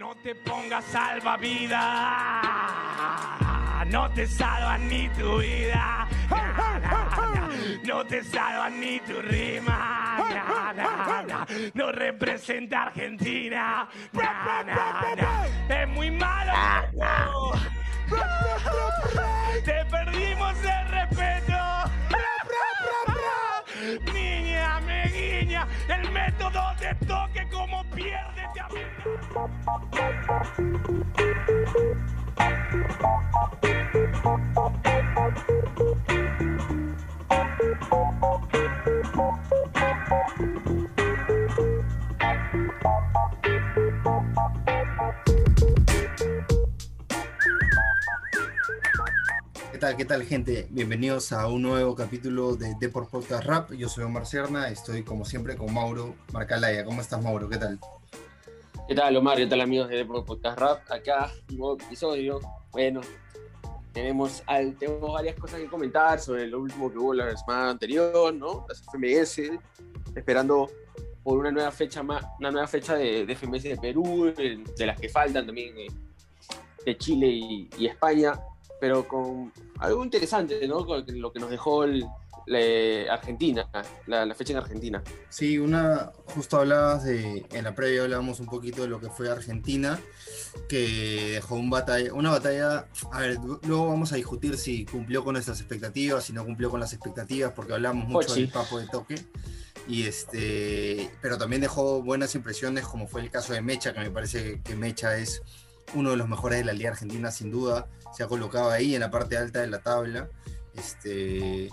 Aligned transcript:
No 0.00 0.14
te 0.14 0.34
pongas 0.34 0.82
salvavidas, 0.86 1.78
no 3.88 4.10
te 4.12 4.26
salvan 4.26 4.88
ni 4.88 5.10
tu 5.10 5.40
vida, 5.40 6.08
no 7.84 8.06
te 8.06 8.24
salvan 8.24 8.80
ni 8.80 8.98
tu 9.00 9.20
rima, 9.20 10.16
no 11.74 11.92
representa 11.92 12.84
Argentina, 12.84 13.90
es 15.68 15.88
muy 15.88 16.10
malo. 16.10 17.52
Te 19.66 19.84
perdimos 19.84 20.54
el 20.64 20.88
respeto. 20.88 21.49
El 25.90 26.10
método 26.10 26.62
de 26.80 26.94
toque 27.06 27.48
como 27.50 27.84
pierde 27.90 28.40
¿Qué 35.46 35.59
tal, 49.80 49.96
qué 49.96 50.04
tal, 50.04 50.24
gente? 50.24 50.66
Bienvenidos 50.70 51.32
a 51.32 51.46
un 51.48 51.62
nuevo 51.62 51.94
capítulo 51.94 52.54
de 52.56 52.74
Deport 52.78 53.10
Podcast 53.10 53.44
Rap. 53.44 53.72
Yo 53.72 53.88
soy 53.88 54.04
Omar 54.04 54.26
Serna, 54.26 54.68
estoy 54.68 55.02
como 55.02 55.24
siempre 55.24 55.56
con 55.56 55.72
Mauro 55.72 56.14
Marcalaya. 56.32 56.84
¿Cómo 56.84 57.00
estás, 57.00 57.22
Mauro? 57.22 57.48
¿Qué 57.48 57.56
tal? 57.56 57.78
¿Qué 58.86 58.94
tal, 58.94 59.16
Omar? 59.16 59.38
¿Qué 59.38 59.46
tal, 59.46 59.60
amigos 59.60 59.88
de 59.88 59.96
Deport 59.96 60.26
Podcast 60.26 60.58
Rap? 60.58 60.90
Acá, 60.90 61.30
nuevo 61.48 61.78
episodio. 61.80 62.40
Bueno, 62.72 63.00
tenemos, 63.92 64.42
al- 64.46 64.76
tenemos 64.76 65.12
varias 65.12 65.36
cosas 65.36 65.60
que 65.60 65.66
comentar 65.66 66.20
sobre 66.20 66.46
lo 66.46 66.60
último 66.60 66.90
que 66.92 66.98
hubo 66.98 67.14
la 67.14 67.34
semana 67.36 67.70
anterior, 67.70 68.34
¿no? 68.34 68.66
Las 68.68 68.82
FMS, 68.82 69.58
esperando 70.14 70.70
por 71.22 71.38
una 71.38 71.50
nueva 71.50 71.70
fecha 71.70 72.02
más, 72.02 72.22
una 72.38 72.50
nueva 72.50 72.66
fecha 72.66 72.96
de, 72.96 73.24
de 73.24 73.34
FMS 73.36 73.62
de 73.62 73.76
Perú, 73.78 74.32
de, 74.36 74.62
de 74.76 74.86
las 74.86 75.00
que 75.00 75.08
faltan 75.08 75.46
también 75.46 75.76
eh, 75.78 75.86
de 76.84 76.96
Chile 76.98 77.26
y, 77.28 77.70
y 77.78 77.86
España, 77.86 78.32
pero 78.80 79.06
con 79.06 79.52
algo 79.78 80.02
interesante, 80.04 80.66
¿no? 80.66 80.84
Con 80.86 81.04
lo 81.20 81.32
que 81.32 81.38
nos 81.40 81.50
dejó 81.50 81.84
el- 81.84 82.04
la- 82.46 83.12
Argentina, 83.12 83.68
la, 84.06 84.24
la 84.26 84.34
fecha 84.34 84.52
en 84.52 84.58
Argentina. 84.58 85.02
Sí, 85.28 85.58
una, 85.58 86.10
justo 86.34 86.56
hablabas 86.58 87.04
de, 87.04 87.44
en 87.52 87.64
la 87.64 87.74
previa 87.74 88.02
hablábamos 88.02 88.40
un 88.40 88.46
poquito 88.46 88.82
de 88.82 88.88
lo 88.88 88.98
que 88.98 89.08
fue 89.08 89.30
Argentina, 89.30 90.00
que 90.68 91.32
dejó 91.34 91.54
un 91.56 91.70
batalla, 91.70 92.12
una 92.12 92.30
batalla, 92.30 92.86
a 93.12 93.20
ver, 93.20 93.36
luego 93.62 93.88
vamos 93.88 94.12
a 94.12 94.16
discutir 94.16 94.56
si 94.58 94.84
cumplió 94.84 95.22
con 95.22 95.34
nuestras 95.34 95.60
expectativas, 95.60 96.24
si 96.24 96.32
no 96.32 96.44
cumplió 96.44 96.70
con 96.70 96.80
las 96.80 96.92
expectativas, 96.92 97.52
porque 97.52 97.74
hablamos 97.74 98.06
mucho 98.08 98.28
Pochi. 98.28 98.40
del 98.42 98.50
papo 98.50 98.78
de 98.80 98.86
toque, 98.88 99.14
y 99.86 100.04
este, 100.04 101.10
pero 101.20 101.38
también 101.38 101.60
dejó 101.62 102.02
buenas 102.02 102.34
impresiones, 102.34 102.84
como 102.84 103.06
fue 103.06 103.20
el 103.20 103.30
caso 103.30 103.52
de 103.52 103.60
Mecha, 103.60 103.92
que 103.92 104.00
me 104.00 104.10
parece 104.10 104.60
que 104.62 104.74
Mecha 104.74 105.16
es 105.18 105.42
uno 105.94 106.10
de 106.10 106.16
los 106.16 106.28
mejores 106.28 106.58
de 106.58 106.64
la 106.64 106.72
Liga 106.72 106.90
Argentina, 106.90 107.30
sin 107.30 107.50
duda, 107.50 107.88
se 108.14 108.22
ha 108.22 108.26
colocado 108.26 108.70
ahí 108.70 108.94
en 108.94 109.00
la 109.00 109.10
parte 109.10 109.36
alta 109.36 109.60
de 109.60 109.68
la 109.68 109.80
tabla, 109.80 110.28
este... 110.74 111.70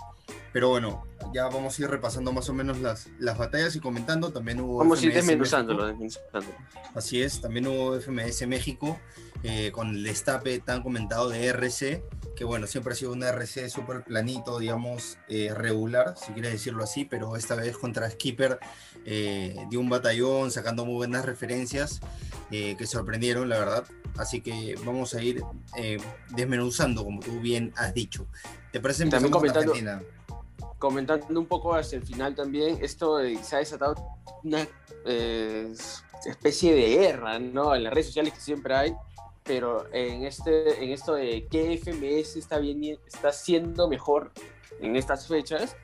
Pero 0.52 0.70
bueno, 0.70 1.04
ya 1.34 1.46
vamos 1.48 1.78
a 1.78 1.82
ir 1.82 1.88
repasando 1.90 2.32
más 2.32 2.48
o 2.48 2.54
menos 2.54 2.78
las, 2.78 3.08
las 3.18 3.36
batallas 3.36 3.76
y 3.76 3.80
comentando. 3.80 4.32
También 4.32 4.60
hubo. 4.60 4.78
Vamos 4.78 5.00
a 5.02 5.06
ir 5.06 5.14
desmenuzándolo, 5.14 5.86
desmenuzándolo. 5.86 6.54
Así 6.94 7.22
es, 7.22 7.40
también 7.40 7.66
hubo 7.66 7.94
FMS 8.00 8.46
México 8.46 8.98
eh, 9.42 9.70
con 9.72 9.88
el 9.90 10.02
destape 10.04 10.58
tan 10.58 10.82
comentado 10.82 11.28
de 11.28 11.46
RC, 11.46 12.02
que 12.34 12.44
bueno, 12.44 12.66
siempre 12.66 12.94
ha 12.94 12.96
sido 12.96 13.12
un 13.12 13.22
RC 13.22 13.68
súper 13.68 14.02
planito, 14.02 14.58
digamos, 14.58 15.18
eh, 15.28 15.52
regular, 15.54 16.14
si 16.16 16.32
quieres 16.32 16.52
decirlo 16.52 16.82
así, 16.82 17.04
pero 17.04 17.36
esta 17.36 17.54
vez 17.54 17.76
contra 17.76 18.10
Skipper 18.10 18.58
eh, 19.04 19.54
dio 19.70 19.78
un 19.80 19.88
batallón, 19.90 20.50
sacando 20.50 20.84
muy 20.84 20.94
buenas 20.94 21.24
referencias 21.24 22.00
eh, 22.50 22.74
que 22.76 22.86
sorprendieron, 22.86 23.48
la 23.48 23.58
verdad. 23.58 23.84
Así 24.16 24.40
que 24.40 24.74
vamos 24.84 25.14
a 25.14 25.22
ir 25.22 25.42
eh, 25.76 25.98
desmenuzando, 26.30 27.04
como 27.04 27.20
tú 27.20 27.38
bien 27.38 27.72
has 27.76 27.94
dicho. 27.94 28.26
¿Te 28.72 28.80
parece 28.80 29.04
También 29.08 29.26
empezamos 29.26 29.30
con 29.30 29.40
comentando- 29.40 29.72
Argentina? 29.72 30.02
Comentando 30.78 31.38
un 31.38 31.46
poco 31.46 31.74
hacia 31.74 31.96
el 31.96 32.04
final 32.04 32.34
también, 32.34 32.78
esto 32.82 33.18
se 33.42 33.56
ha 33.56 33.58
desatado 33.58 33.96
una 34.44 34.66
eh, 35.04 35.72
especie 36.26 36.74
de 36.74 36.88
guerra, 36.88 37.38
¿no? 37.38 37.74
En 37.74 37.84
las 37.84 37.92
redes 37.92 38.06
sociales 38.06 38.32
que 38.34 38.40
siempre 38.40 38.74
hay, 38.74 38.94
pero 39.44 39.86
en, 39.92 40.24
este, 40.24 40.84
en 40.84 40.90
esto 40.90 41.14
de 41.14 41.46
qué 41.50 41.76
FMS 41.78 42.36
está, 42.36 42.58
bien, 42.58 42.98
está 43.06 43.32
siendo 43.32 43.88
mejor 43.88 44.32
en 44.80 44.96
estas 44.96 45.26
fechas 45.26 45.76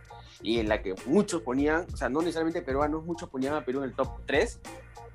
y 0.42 0.58
en 0.58 0.68
la 0.68 0.82
que 0.82 0.94
muchos 1.06 1.42
ponían, 1.42 1.86
o 1.92 1.96
sea, 1.96 2.08
no 2.08 2.20
necesariamente 2.20 2.62
peruanos, 2.62 3.04
muchos 3.04 3.28
ponían 3.30 3.54
a 3.54 3.64
Perú 3.64 3.78
en 3.78 3.84
el 3.86 3.94
top 3.94 4.08
3, 4.26 4.60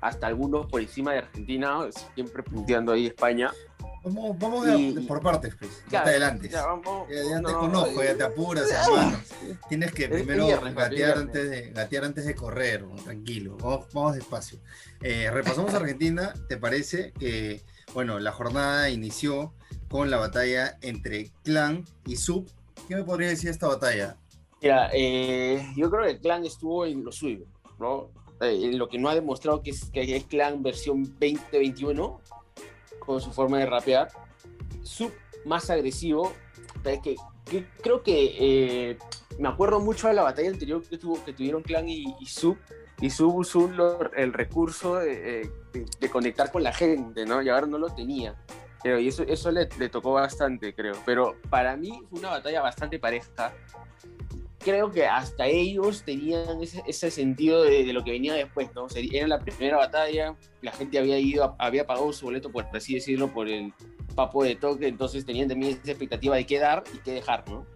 hasta 0.00 0.26
algunos 0.26 0.66
por 0.66 0.80
encima 0.80 1.12
de 1.12 1.18
Argentina, 1.18 1.78
siempre 2.14 2.42
punteando 2.42 2.92
ahí 2.92 3.06
España. 3.06 3.50
Vamos, 4.02 4.38
vamos 4.38 4.66
Y- 4.80 4.92
por 5.00 5.20
partes, 5.20 5.54
pues. 5.58 5.70
Ya, 5.90 5.98
Ya 5.98 6.04
te 6.04 6.10
adelantes. 6.10 6.50
ya, 6.50 6.64
vamos, 6.64 7.06
Ya, 7.10 7.16
ya 7.16 7.36
te 7.36 7.42
no, 7.52 7.58
conozco, 7.60 8.02
ya 8.02 8.16
te 8.16 8.22
apuras, 8.24 8.70
hermano. 8.70 9.20
Tienes 9.68 9.92
que 9.92 10.08
primero 10.08 10.46
viernes, 10.46 10.74
gatear, 10.74 10.94
viernes. 10.94 11.18
antes 11.26 11.50
de, 11.50 11.70
gatear 11.72 12.04
antes 12.06 12.24
de 12.24 12.34
correr, 12.34 12.84
tranquilo. 13.04 13.58
Vamos, 13.58 13.86
vamos 13.92 14.14
despacio. 14.14 14.58
Eh, 15.02 15.30
repasamos 15.30 15.74
Argentina. 15.74 16.32
¿Te 16.48 16.56
parece 16.56 17.12
que, 17.12 17.62
bueno, 17.92 18.18
la 18.20 18.32
jornada 18.32 18.88
inició 18.88 19.52
con 19.90 20.10
la 20.10 20.16
batalla 20.16 20.78
entre 20.80 21.30
Clan 21.44 21.84
y 22.06 22.16
Sub? 22.16 22.50
¿Qué 22.88 22.96
me 22.96 23.04
podría 23.04 23.28
decir 23.28 23.46
de 23.46 23.52
esta 23.52 23.66
batalla? 23.68 24.16
Mira, 24.62 24.88
eh, 24.94 25.62
yo 25.76 25.90
creo 25.90 26.06
que 26.06 26.18
clan 26.20 26.44
estuvo 26.46 26.86
en 26.86 27.04
lo 27.04 27.12
suyo, 27.12 27.44
¿no? 27.78 28.10
Eh, 28.40 28.70
lo 28.72 28.88
que 28.88 28.98
no 28.98 29.08
ha 29.08 29.14
demostrado 29.14 29.62
que 29.62 29.70
es, 29.70 29.90
que 29.90 30.16
es 30.16 30.24
clan 30.24 30.62
versión 30.62 31.02
2021, 31.04 32.20
con 32.98 33.20
su 33.20 33.32
forma 33.32 33.58
de 33.58 33.66
rapear, 33.66 34.08
sub 34.82 35.12
más 35.44 35.68
agresivo, 35.70 36.32
que, 36.82 37.16
que 37.44 37.66
creo 37.82 38.02
que 38.02 38.36
eh, 38.90 38.98
me 39.38 39.48
acuerdo 39.48 39.80
mucho 39.80 40.08
de 40.08 40.14
la 40.14 40.22
batalla 40.22 40.48
anterior 40.50 40.82
que, 40.82 40.96
tuvo, 40.98 41.22
que 41.24 41.32
tuvieron 41.32 41.62
clan 41.62 41.88
y, 41.88 42.04
y 42.18 42.26
sub, 42.26 42.56
y 43.00 43.10
sub 43.10 43.34
usó 43.36 43.70
el 44.16 44.32
recurso 44.32 44.96
de, 44.96 45.42
eh, 45.42 45.50
de- 45.72 45.86
de 46.00 46.10
conectar 46.10 46.50
con 46.50 46.62
la 46.62 46.72
gente, 46.72 47.24
¿no? 47.26 47.40
Y 47.42 47.48
ahora 47.48 47.66
no 47.66 47.78
lo 47.78 47.88
tenía. 47.90 48.36
Pero 48.82 48.98
y 48.98 49.08
eso, 49.08 49.22
eso 49.24 49.50
le, 49.50 49.68
le 49.78 49.88
tocó 49.90 50.12
bastante, 50.12 50.74
creo. 50.74 50.94
Pero 51.04 51.36
para 51.50 51.76
mí 51.76 52.02
fue 52.08 52.18
una 52.18 52.30
batalla 52.30 52.62
bastante 52.62 52.98
pareja 52.98 53.52
creo 54.62 54.90
que 54.92 55.06
hasta 55.06 55.46
ellos 55.46 56.02
tenían 56.04 56.62
ese, 56.62 56.82
ese 56.86 57.10
sentido 57.10 57.62
de, 57.62 57.92
lo 57.92 58.04
que 58.04 58.12
venía 58.12 58.34
después, 58.34 58.68
¿no? 58.74 58.86
Era 58.94 59.26
la 59.26 59.40
primera 59.40 59.78
batalla, 59.78 60.36
la 60.62 60.72
gente 60.72 60.98
había 60.98 61.18
ido, 61.18 61.56
había 61.58 61.86
pagado 61.86 62.12
su 62.12 62.26
boleto, 62.26 62.52
por 62.52 62.66
así 62.74 62.94
decirlo, 62.94 63.32
por 63.32 63.48
el 63.48 63.72
papo 64.14 64.44
de 64.44 64.56
toque, 64.56 64.86
entonces 64.86 65.24
tenían 65.24 65.48
también 65.48 65.72
esa 65.72 65.90
expectativa 65.92 66.36
de 66.36 66.46
qué 66.46 66.58
dar 66.58 66.84
y 66.94 66.98
qué 66.98 67.12
dejar, 67.12 67.48
¿no? 67.48 67.66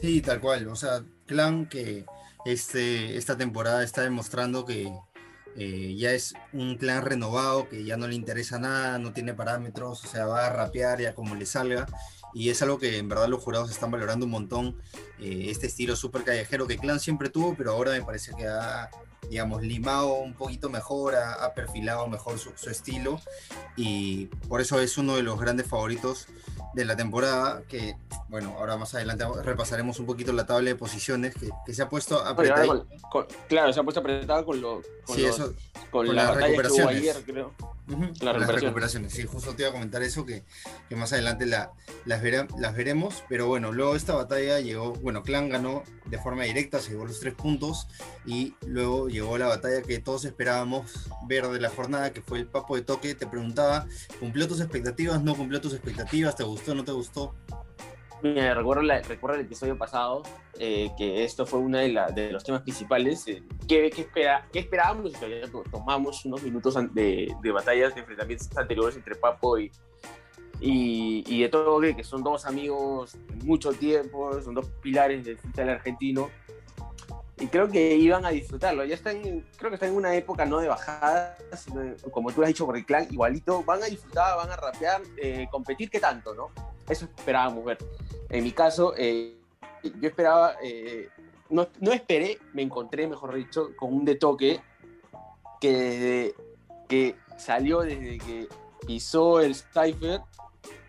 Sí, 0.00 0.20
tal 0.20 0.40
cual. 0.40 0.68
O 0.68 0.76
sea, 0.76 1.04
Clan 1.26 1.66
que 1.66 2.04
este, 2.44 3.16
esta 3.16 3.36
temporada 3.36 3.82
está 3.82 4.02
demostrando 4.02 4.64
que 4.64 4.92
eh, 5.56 5.94
ya 5.96 6.12
es 6.12 6.34
un 6.52 6.76
clan 6.76 7.02
renovado, 7.02 7.68
que 7.68 7.84
ya 7.84 7.96
no 7.96 8.08
le 8.08 8.16
interesa 8.16 8.58
nada, 8.58 8.98
no 8.98 9.12
tiene 9.12 9.34
parámetros, 9.34 10.04
o 10.04 10.08
sea, 10.08 10.26
va 10.26 10.46
a 10.46 10.50
rapear 10.50 11.00
ya 11.00 11.14
como 11.14 11.34
le 11.34 11.46
salga. 11.46 11.86
Y 12.34 12.50
es 12.50 12.60
algo 12.62 12.78
que 12.78 12.98
en 12.98 13.08
verdad 13.08 13.28
los 13.28 13.42
jurados 13.42 13.70
están 13.70 13.90
valorando 13.90 14.26
un 14.26 14.32
montón, 14.32 14.76
eh, 15.20 15.46
este 15.48 15.68
estilo 15.68 15.94
súper 15.94 16.24
callejero 16.24 16.66
que 16.66 16.76
Clan 16.76 17.00
siempre 17.00 17.30
tuvo, 17.30 17.54
pero 17.56 17.72
ahora 17.72 17.92
me 17.92 18.02
parece 18.02 18.32
que 18.36 18.46
ha, 18.46 18.90
digamos, 19.30 19.62
limado 19.62 20.14
un 20.14 20.34
poquito 20.34 20.68
mejor, 20.68 21.14
ha, 21.14 21.54
perfilado 21.54 22.08
mejor 22.08 22.38
su 22.38 22.68
estilo. 22.68 23.20
Y 23.76 24.26
por 24.48 24.60
eso 24.60 24.80
es 24.80 24.98
uno 24.98 25.16
de 25.16 25.22
los 25.22 25.40
grandes 25.40 25.68
favoritos 25.68 26.26
de 26.74 26.84
la 26.84 26.96
temporada, 26.96 27.62
que 27.68 27.96
bueno, 28.28 28.54
ahora 28.58 28.76
más 28.76 28.94
adelante 28.94 29.24
repasaremos 29.42 29.98
un 30.00 30.06
poquito 30.06 30.32
la 30.32 30.44
tabla 30.46 30.70
de 30.70 30.76
posiciones 30.76 31.34
que, 31.34 31.48
que 31.64 31.74
se 31.74 31.82
ha 31.82 31.88
puesto 31.88 32.18
apretada. 32.24 32.84
claro, 33.48 33.72
se 33.72 33.80
ha 33.80 33.82
puesto 33.82 34.00
apretada 34.00 34.44
con, 34.44 34.60
lo, 34.60 34.82
con, 35.04 35.16
Sí, 35.16 35.22
los- 35.22 35.34
eso, 35.38 35.54
con 35.90 36.06
con 36.06 36.16
la 36.16 36.24
las 36.24 36.32
que 36.32 36.38
hubo 36.38 36.46
recuperaciones. 36.46 36.96
ayer, 36.96 37.16
creo. 37.24 37.54
ujú, 37.88 38.00
las 38.02 38.02
las 38.02 38.34
recuperaciones. 38.34 38.62
recuperaciones. 38.62 39.12
Sí, 39.12 39.24
justo 39.24 39.54
te 39.54 39.62
iba 39.62 39.70
a 39.70 39.72
comentar 39.72 40.02
eso, 40.02 40.26
que, 40.26 40.44
que 40.88 40.96
más 40.96 41.12
adelante 41.12 41.46
la, 41.46 41.70
las, 42.04 42.22
verá- 42.22 42.48
las 42.58 42.74
veremos. 42.74 43.22
Pero 43.28 43.46
bueno, 43.46 43.70
luego 43.70 43.94
esta 43.94 44.14
batalla 44.14 44.58
llegó, 44.60 44.92
bueno, 44.94 45.22
Clan 45.22 45.48
ganó 45.48 45.84
de 46.06 46.18
forma 46.18 46.42
directa, 46.44 46.80
se 46.80 46.90
llevó 46.90 47.06
los 47.06 47.20
tres 47.20 47.34
puntos. 47.34 47.86
Y 48.26 48.54
luego 48.66 49.08
llegó 49.08 49.38
la 49.38 49.46
batalla 49.46 49.82
que 49.82 49.98
todos 50.00 50.24
esperábamos 50.24 50.90
ver 51.28 51.46
de 51.48 51.60
la 51.60 51.68
jornada, 51.70 52.12
que 52.12 52.22
fue 52.22 52.38
el 52.38 52.46
Papo 52.46 52.74
de 52.74 52.82
Toque. 52.82 53.14
Te 53.14 53.26
preguntaba, 53.26 53.86
¿cumplió 54.18 54.48
tus 54.48 54.60
expectativas? 54.60 55.22
¿No 55.22 55.36
cumplió 55.36 55.60
tus 55.60 55.74
expectativas? 55.74 56.34
¿Te 56.34 56.42
gustó? 56.42 56.63
¿No 56.72 56.84
te 56.84 56.92
gustó? 56.92 57.34
Mira, 58.22 58.54
recuerdo, 58.54 58.82
la- 58.82 59.02
recuerdo 59.02 59.36
el 59.38 59.44
episodio 59.44 59.76
pasado, 59.76 60.22
eh, 60.58 60.90
que 60.96 61.24
esto 61.24 61.44
fue 61.44 61.58
uno 61.58 61.76
de, 61.78 62.30
los 62.32 62.42
temas 62.42 62.62
principales. 62.62 63.26
eh, 63.28 63.42
¿qué, 63.68 63.90
qué, 63.90 64.02
espera, 64.02 64.48
qué 64.50 64.60
esperábamos? 64.60 65.12
Tomamos 65.70 66.24
unos 66.24 66.42
minutos 66.42 66.74
de, 66.94 67.34
de 67.42 67.50
batallas, 67.52 67.94
de 67.94 68.00
enfrentamientos 68.00 68.48
anteriores 68.56 68.96
entre 68.96 69.14
Papo 69.14 69.58
y, 69.58 69.70
y, 70.60 71.22
y 71.26 71.42
de 71.42 71.48
todo, 71.50 71.80
que 71.80 72.02
son 72.02 72.22
dos 72.22 72.46
amigos 72.46 73.12
de 73.28 73.44
mucho 73.44 73.72
tiempo, 73.72 74.40
son 74.40 74.54
dos 74.54 74.70
pilares 74.80 75.24
del 75.24 75.36
fútbol 75.36 75.68
argentino. 75.68 76.30
Y 77.38 77.48
creo 77.48 77.68
que 77.68 77.96
iban 77.96 78.24
a 78.24 78.30
disfrutarlo. 78.30 78.84
Ya 78.84 78.94
están, 78.94 79.20
creo 79.56 79.70
que 79.70 79.74
están 79.74 79.88
en 79.88 79.96
una 79.96 80.14
época 80.14 80.44
no 80.46 80.60
de 80.60 80.68
bajada, 80.68 81.36
sino 81.56 81.80
de- 81.80 81.96
como 82.12 82.30
tú 82.30 82.40
lo 82.40 82.46
has 82.46 82.48
dicho 82.48 82.64
por 82.64 82.76
el 82.76 82.86
clan, 82.86 83.08
igualito. 83.10 83.62
Van 83.64 83.82
a 83.82 83.86
disfrutar, 83.86 84.36
van 84.36 84.50
a 84.50 84.56
rapear, 84.56 85.02
eh, 85.16 85.48
competir, 85.50 85.90
¿qué 85.90 85.98
tanto, 85.98 86.34
no? 86.34 86.50
Eso 86.88 87.06
esperábamos 87.06 87.64
ver. 87.64 87.78
En 88.28 88.44
mi 88.44 88.52
caso, 88.52 88.94
eh, 88.96 89.36
yo 89.82 90.08
esperaba, 90.08 90.54
eh, 90.62 91.08
no, 91.50 91.66
no 91.80 91.92
esperé, 91.92 92.38
me 92.52 92.62
encontré, 92.62 93.06
mejor 93.08 93.34
dicho, 93.34 93.70
con 93.76 93.92
un 93.92 94.04
de 94.04 94.14
toque 94.14 94.60
que, 95.60 96.34
que 96.88 97.16
salió 97.36 97.80
desde 97.80 98.18
que 98.18 98.48
pisó 98.86 99.40
el 99.40 99.54
Cypher 99.54 100.20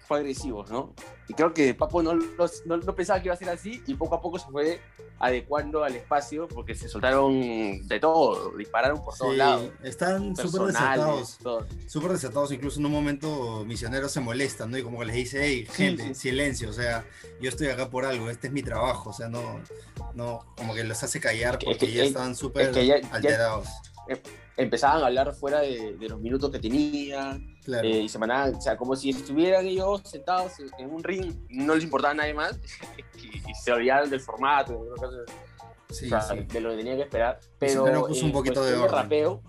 fue 0.08 0.18
agresivo, 0.20 0.64
¿no? 0.70 0.94
Y 1.28 1.34
creo 1.34 1.54
que 1.54 1.74
Papo 1.74 2.04
no, 2.04 2.14
no, 2.14 2.78
no 2.78 2.96
pensaba 2.96 3.20
que 3.20 3.28
iba 3.28 3.34
a 3.34 3.38
ser 3.38 3.50
así 3.50 3.82
y 3.88 3.96
poco 3.96 4.16
a 4.16 4.22
poco 4.22 4.38
se 4.40 4.46
fue 4.52 4.80
adecuando 5.18 5.84
al 5.84 5.96
espacio 5.96 6.48
porque 6.48 6.76
se 6.76 6.88
soltaron 6.90 7.88
de 7.88 8.00
todo, 8.00 8.52
dispararon 8.58 9.02
por 9.04 9.18
todos 9.18 9.32
Sí, 9.32 9.38
lados. 9.38 9.72
están 9.84 10.36
súper 10.36 10.68
desatados. 10.68 11.40
Súper 11.88 12.12
desatados, 12.12 12.52
incluso 12.52 12.80
en 12.80 12.86
un 12.86 12.92
momento 12.92 13.64
Misionero 13.66 14.08
se 14.10 14.20
molesta, 14.20 14.66
¿no? 14.68 14.78
Y 14.78 14.84
como 14.84 15.00
que 15.00 15.06
les 15.06 15.16
dice, 15.16 15.40
hey, 15.44 15.66
gente, 15.72 16.04
sí. 16.10 16.16
silencio, 16.16 16.70
o 16.70 16.74
sea, 16.74 17.06
yo 17.42 17.50
estoy 17.50 17.68
acá 17.68 17.90
por 17.90 18.06
algo, 18.06 18.30
este 18.30 18.48
es 18.48 18.54
mi 18.54 18.62
trabajo, 18.62 19.10
o 19.10 19.14
sea, 19.14 19.28
no, 19.30 19.60
no, 20.14 20.46
como 20.58 20.74
que 20.76 20.84
los 20.84 21.02
hace 21.02 21.20
callar 21.20 21.54
Es 21.56 21.60
que- 21.60 21.66
porque 21.66 21.86
es 21.86 21.94
ya 21.94 22.02
que- 22.02 22.08
estaban 22.08 22.36
súper 22.36 22.72
que 22.72 22.86
ya- 22.86 23.00
ya- 23.02 23.08
alterados. 23.14 23.68
Empezaban 24.58 25.02
a 25.04 25.08
hablar 25.08 25.34
fuera 25.34 25.60
de, 25.62 25.96
de 25.98 26.10
los 26.10 26.20
minutos 26.22 26.50
que 26.52 26.60
tenían, 26.60 27.55
Claro. 27.66 27.88
Eh, 27.88 28.02
y 28.02 28.10
se 28.10 28.20
mandaban, 28.20 28.54
o 28.54 28.62
sea, 28.62 28.78
como 28.78 28.96
si 28.96 29.10
estuvieran 29.10 29.66
ellos 29.66 30.02
sentados 30.06 30.54
en 30.78 30.94
un 30.94 31.04
ring, 31.04 31.34
no 31.50 31.74
les 31.74 31.84
importaba 31.84 32.12
a 32.12 32.16
nadie 32.16 32.34
más, 32.36 32.60
y, 33.18 33.38
y 33.50 33.56
se 33.56 33.72
olvidaban 33.72 34.08
del 34.08 34.20
formato, 34.20 34.86
de, 34.86 35.34
sí, 35.90 36.06
o 36.06 36.10
sea, 36.10 36.22
sí. 36.22 36.44
de 36.44 36.62
lo 36.62 36.70
que 36.70 36.78
tenían 36.78 36.98
que 36.98 37.04
esperar. 37.04 37.40
Pero 37.58 38.06
puso 38.08 38.26
un 38.26 38.32
poquito 38.32 38.64
de 38.64 38.76
orden. 38.76 38.92
rapeo, 38.92 39.42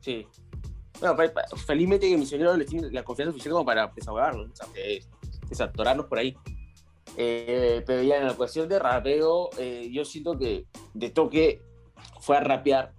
sí. 0.00 0.26
Bueno, 0.98 1.16
felizmente 1.66 2.08
que 2.08 2.16
Misionero 2.16 2.56
les 2.56 2.68
tiene 2.68 2.90
la 2.90 3.02
confianza 3.02 3.32
suficiente 3.32 3.52
como 3.52 3.66
para 3.66 3.92
desahogarlos, 3.94 4.50
o 4.50 4.56
sea, 4.56 4.66
desatorarnos 5.48 6.06
por 6.06 6.18
ahí. 6.18 6.34
Eh, 7.16 7.82
pero 7.86 8.02
ya 8.02 8.18
en 8.18 8.26
la 8.26 8.34
cuestión 8.34 8.68
de 8.68 8.78
rapeo, 8.78 9.50
eh, 9.58 9.90
yo 9.92 10.04
siento 10.04 10.38
que 10.38 10.66
de 10.94 11.10
toque 11.10 11.62
fue 12.20 12.36
a 12.36 12.40
rapear, 12.40 12.92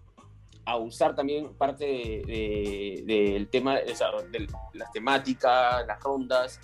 a 0.65 0.77
usar 0.77 1.15
también 1.15 1.53
parte 1.55 1.85
de- 1.85 3.03
de- 3.05 3.33
del 3.33 3.47
tema, 3.47 3.77
o 3.91 3.95
sea, 3.95 4.07
de 4.31 4.47
las 4.73 4.91
temáticas, 4.91 5.85
las 5.87 5.99
rondas. 6.01 6.59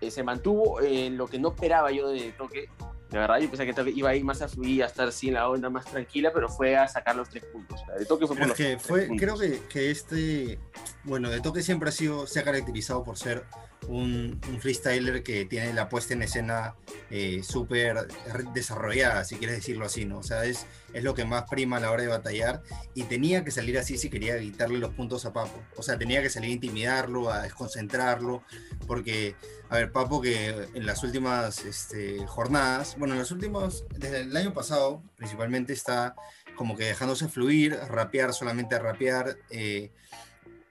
Eh, 0.00 0.10
se 0.10 0.22
mantuvo 0.22 0.80
en 0.80 1.16
lo 1.18 1.26
que 1.26 1.38
no 1.38 1.48
esperaba 1.50 1.90
yo 1.90 2.08
de 2.08 2.32
toque. 2.32 2.68
De 3.10 3.18
verdad, 3.18 3.38
yo 3.40 3.48
pensé 3.48 3.66
que 3.66 3.72
Toque 3.74 3.90
iba 3.90 4.08
a 4.10 4.14
ir 4.14 4.24
más 4.24 4.40
a 4.40 4.46
fluir, 4.48 4.84
a 4.84 4.86
estar 4.86 5.08
así 5.08 5.28
en 5.28 5.34
la 5.34 5.48
onda 5.50 5.68
más 5.68 5.84
tranquila, 5.84 6.30
pero 6.32 6.48
fue 6.48 6.76
a 6.76 6.86
sacar 6.86 7.16
los 7.16 7.28
tres 7.28 7.44
puntos. 7.44 7.80
De 7.98 8.06
toque 8.06 8.24
fue 8.26 8.36
por 8.36 8.46
los 8.46 8.56
que 8.56 8.76
tres 8.76 8.82
fue, 8.82 9.06
puntos. 9.08 9.20
creo 9.20 9.36
que, 9.36 9.66
que 9.68 9.90
este, 9.90 10.60
bueno, 11.02 11.28
de 11.28 11.40
toque 11.40 11.60
siempre 11.60 11.88
ha 11.88 11.92
sido, 11.92 12.28
se 12.28 12.38
ha 12.38 12.44
caracterizado 12.44 13.02
por 13.02 13.18
ser 13.18 13.44
un, 13.88 14.40
freestyler 14.60 15.22
que 15.22 15.44
tiene 15.44 15.72
la 15.72 15.88
puesta 15.88 16.14
en 16.14 16.22
escena 16.22 16.74
eh, 17.10 17.42
súper 17.42 18.08
desarrollada, 18.52 19.24
si 19.24 19.36
quieres 19.36 19.56
decirlo 19.56 19.86
así, 19.86 20.04
¿no? 20.04 20.18
O 20.18 20.22
sea, 20.22 20.44
es, 20.44 20.66
es 20.92 21.02
lo 21.02 21.14
que 21.14 21.24
más 21.24 21.44
prima 21.48 21.78
a 21.78 21.80
la 21.80 21.90
hora 21.90 22.02
de 22.02 22.08
batallar 22.08 22.62
y 22.94 23.04
tenía 23.04 23.44
que 23.44 23.50
salir 23.50 23.78
así 23.78 23.98
si 23.98 24.10
quería 24.10 24.38
quitarle 24.38 24.78
los 24.78 24.92
puntos 24.94 25.24
a 25.24 25.32
Papo. 25.32 25.62
O 25.76 25.82
sea, 25.82 25.98
tenía 25.98 26.22
que 26.22 26.30
salir 26.30 26.50
a 26.50 26.54
intimidarlo, 26.54 27.30
a 27.30 27.42
desconcentrarlo, 27.42 28.42
porque, 28.86 29.34
a 29.68 29.76
ver, 29.76 29.92
Papo 29.92 30.20
que 30.20 30.68
en 30.74 30.86
las 30.86 31.02
últimas 31.02 31.64
este, 31.64 32.26
jornadas, 32.26 32.96
bueno, 32.98 33.14
en 33.14 33.20
las 33.20 33.30
últimas, 33.30 33.84
desde 33.96 34.20
el 34.20 34.36
año 34.36 34.52
pasado 34.52 35.02
principalmente 35.16 35.72
está 35.72 36.14
como 36.54 36.76
que 36.76 36.84
dejándose 36.84 37.28
fluir, 37.28 37.74
rapear, 37.88 38.34
solamente 38.34 38.78
rapear. 38.78 39.38
eh, 39.50 39.90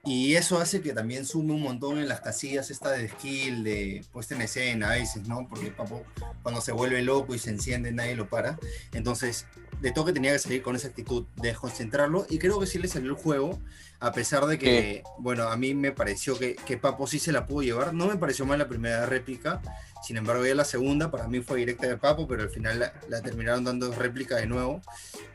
y 0.09 0.35
eso 0.35 0.59
hace 0.59 0.81
que 0.81 0.91
también 0.91 1.23
sume 1.23 1.53
un 1.53 1.61
montón 1.61 1.99
en 1.99 2.07
las 2.07 2.21
casillas 2.21 2.71
esta 2.71 2.89
de 2.89 3.09
skill, 3.09 3.63
de 3.63 4.03
puesta 4.11 4.33
en 4.33 4.41
escena 4.41 4.89
a 4.89 4.93
veces, 4.95 5.27
¿no? 5.27 5.47
Porque 5.47 5.69
Papo 5.69 6.03
cuando 6.41 6.61
se 6.61 6.71
vuelve 6.71 7.03
loco 7.03 7.35
y 7.35 7.37
se 7.37 7.51
enciende 7.51 7.91
nadie 7.91 8.15
lo 8.15 8.27
para. 8.27 8.57
Entonces, 8.91 9.45
de 9.81 9.91
toque 9.91 10.11
tenía 10.11 10.31
que 10.31 10.39
salir 10.39 10.63
con 10.63 10.75
esa 10.75 10.87
actitud 10.87 11.27
de 11.35 11.49
desconcentrarlo 11.49 12.25
y 12.27 12.39
creo 12.39 12.59
que 12.59 12.65
sí 12.65 12.79
le 12.79 12.87
salió 12.87 13.11
el 13.11 13.17
juego, 13.17 13.59
a 13.99 14.11
pesar 14.11 14.47
de 14.47 14.57
que, 14.57 15.03
bueno, 15.19 15.43
a 15.43 15.55
mí 15.57 15.75
me 15.75 15.91
pareció 15.91 16.39
que, 16.39 16.55
que 16.55 16.77
Papo 16.77 17.05
sí 17.05 17.19
se 17.19 17.31
la 17.31 17.45
pudo 17.45 17.61
llevar. 17.61 17.93
No 17.93 18.07
me 18.07 18.17
pareció 18.17 18.47
mal 18.47 18.57
la 18.57 18.67
primera 18.67 19.05
réplica, 19.05 19.61
sin 20.01 20.17
embargo 20.17 20.43
ya 20.43 20.55
la 20.55 20.65
segunda 20.65 21.11
para 21.11 21.27
mí 21.27 21.41
fue 21.41 21.59
directa 21.59 21.85
de 21.85 21.97
Papo, 21.97 22.27
pero 22.27 22.41
al 22.41 22.49
final 22.49 22.79
la, 22.79 22.93
la 23.09 23.21
terminaron 23.21 23.63
dando 23.63 23.93
réplica 23.93 24.37
de 24.37 24.47
nuevo. 24.47 24.81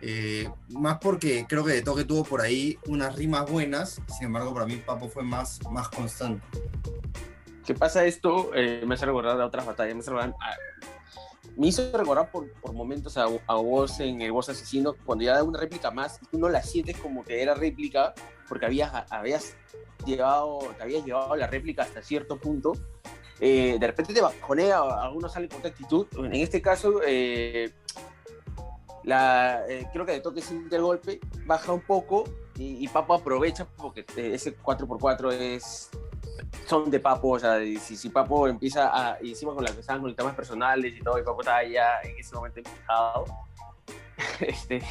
Eh, 0.07 0.47
más 0.69 0.99
porque 1.01 1.47
creo 1.49 1.65
que 1.65 1.73
de 1.73 1.81
toque 1.83 2.05
tuvo 2.05 2.25
por 2.25 2.43
ahí 2.43 2.79
unas 2.89 3.17
rimas 3.17 3.51
buenas, 3.51 4.03
sin 4.19 4.27
embargo 4.27 4.53
para 4.53 4.67
mí 4.67 4.77
Papo 4.77 5.09
fue 5.09 5.23
más, 5.23 5.61
más 5.71 5.89
constante. 5.89 6.45
¿Qué 7.65 7.73
pasa 7.73 8.05
esto? 8.05 8.51
Eh, 8.55 8.85
me 8.87 8.97
hace 8.97 9.07
recordar 9.07 9.41
a 9.41 9.47
otras 9.47 9.65
batallas, 9.65 9.95
me, 9.95 10.01
hace 10.01 10.11
recordar 10.11 10.35
a- 10.41 10.57
me 11.57 11.69
hizo 11.69 11.91
recordar 11.97 12.31
por, 12.31 12.51
por 12.61 12.75
momentos 12.75 13.17
a, 13.17 13.25
a 13.47 13.55
vos 13.55 13.99
en 14.01 14.21
el 14.21 14.31
Boss 14.33 14.51
Asesino, 14.51 14.95
cuando 15.07 15.25
ya 15.25 15.37
da 15.37 15.43
una 15.43 15.59
réplica 15.59 15.91
más, 15.91 16.19
y 16.21 16.27
tú 16.27 16.39
no 16.39 16.51
la 16.51 16.63
sientes 16.63 16.99
como 16.99 17.25
que 17.25 17.41
era 17.41 17.55
réplica, 17.55 18.13
porque 18.47 18.67
habías, 18.67 18.93
habías, 19.11 19.57
llevado, 20.05 20.59
te 20.77 20.83
habías 20.83 21.05
llevado 21.07 21.35
la 21.37 21.47
réplica 21.47 21.85
hasta 21.85 22.03
cierto 22.03 22.39
punto. 22.39 22.73
Eh, 23.41 23.79
de 23.81 23.87
repente 23.87 24.13
te 24.13 24.21
bajonea, 24.21 24.81
algunos 24.81 25.33
salen 25.33 25.49
con 25.49 25.61
otra 25.61 25.71
actitud. 25.71 26.07
En 26.19 26.35
este 26.35 26.61
caso, 26.61 27.01
eh, 27.07 27.73
la, 29.05 29.65
eh, 29.69 29.87
creo 29.93 30.07
que 30.07 30.13
de 30.13 30.21
toque 30.21 30.41
siente 30.41 30.77
el 30.77 30.83
golpe, 30.83 31.21
baja 31.47 31.73
un 31.73 31.81
poco 31.83 32.25
y, 32.57 32.85
y 32.85 32.89
Papo 32.89 33.15
aprovecha 33.15 33.67
porque 33.77 34.01
eh, 34.17 34.33
ese 34.35 34.57
4x4 34.57 35.33
es 35.33 35.91
son 36.67 36.91
de 36.91 37.01
Papo, 37.01 37.31
o 37.31 37.39
sea, 37.39 37.59
si, 37.61 37.97
si 37.97 38.09
Papo 38.09 38.49
empieza 38.49 38.91
a, 38.93 39.23
y 39.23 39.31
encima 39.31 39.55
con 39.55 39.65
las 39.65 39.73
que 39.73 39.81
estaban 39.81 40.03
con 40.03 40.15
temas 40.15 40.35
personales 40.35 40.95
y 40.97 41.01
todo, 41.01 41.19
y 41.19 41.23
Papo 41.23 41.41
estaba 41.43 41.65
ya 41.65 42.01
en 42.03 42.19
ese 42.19 42.35
momento 42.35 42.61
empujado, 42.61 43.25
este, 44.41 44.83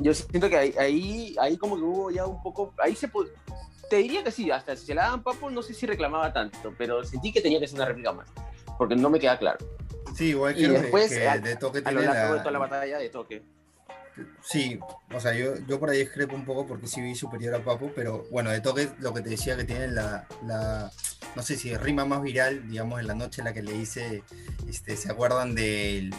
yo 0.00 0.14
siento 0.14 0.48
que 0.48 0.56
ahí, 0.56 0.74
ahí, 0.78 1.36
ahí 1.40 1.56
como 1.56 1.76
que 1.76 1.82
hubo 1.82 2.10
ya 2.10 2.26
un 2.26 2.42
poco, 2.42 2.72
ahí 2.78 2.94
se 2.94 3.10
te 3.90 3.96
diría 3.96 4.24
que 4.24 4.30
sí, 4.30 4.50
hasta 4.50 4.74
si 4.76 4.86
se 4.86 4.94
la 4.94 5.02
daban 5.04 5.22
Papo, 5.22 5.50
no 5.50 5.62
sé 5.62 5.74
si 5.74 5.86
reclamaba 5.86 6.32
tanto, 6.32 6.72
pero 6.78 7.04
sentí 7.04 7.32
que 7.32 7.40
tenía 7.40 7.60
que 7.60 7.66
ser 7.66 7.76
una 7.76 7.86
réplica 7.86 8.12
más, 8.12 8.28
porque 8.78 8.96
no 8.96 9.10
me 9.10 9.20
queda 9.20 9.38
claro. 9.38 9.58
Sí, 10.16 10.28
igual 10.30 10.58
Y 10.58 10.62
que- 10.62 10.68
después, 10.68 11.10
que, 11.10 11.26
a- 11.28 11.38
de 11.38 11.56
toque 11.56 11.78
A 11.84 11.90
lo 11.90 12.00
tiene 12.00 12.14
largo 12.14 12.32
de 12.32 12.36
la, 12.38 12.42
toda 12.42 12.52
la 12.52 12.58
batalla 12.58 12.98
de 12.98 13.08
toque. 13.08 13.42
Sí, 14.42 14.78
o 15.14 15.20
sea, 15.20 15.32
yo, 15.32 15.54
yo 15.66 15.80
por 15.80 15.88
ahí 15.88 16.00
discrepo 16.00 16.34
un 16.34 16.44
poco 16.44 16.66
porque 16.66 16.86
sí 16.86 17.00
vi 17.00 17.14
superior 17.14 17.54
a 17.54 17.64
Papo, 17.64 17.90
pero 17.94 18.24
bueno, 18.30 18.50
de 18.50 18.60
toque 18.60 18.90
lo 18.98 19.14
que 19.14 19.22
te 19.22 19.30
decía 19.30 19.56
que 19.56 19.64
tiene 19.64 19.88
la, 19.88 20.26
la 20.46 20.90
no 21.34 21.42
sé 21.42 21.56
si 21.56 21.74
rima 21.78 22.04
más 22.04 22.20
viral, 22.22 22.68
digamos, 22.68 23.00
en 23.00 23.06
la 23.06 23.14
noche 23.14 23.40
en 23.40 23.46
la 23.46 23.54
que 23.54 23.62
le 23.62 23.74
hice, 23.74 24.22
este, 24.68 24.96
¿se 24.98 25.10
acuerdan 25.10 25.54
del, 25.54 26.14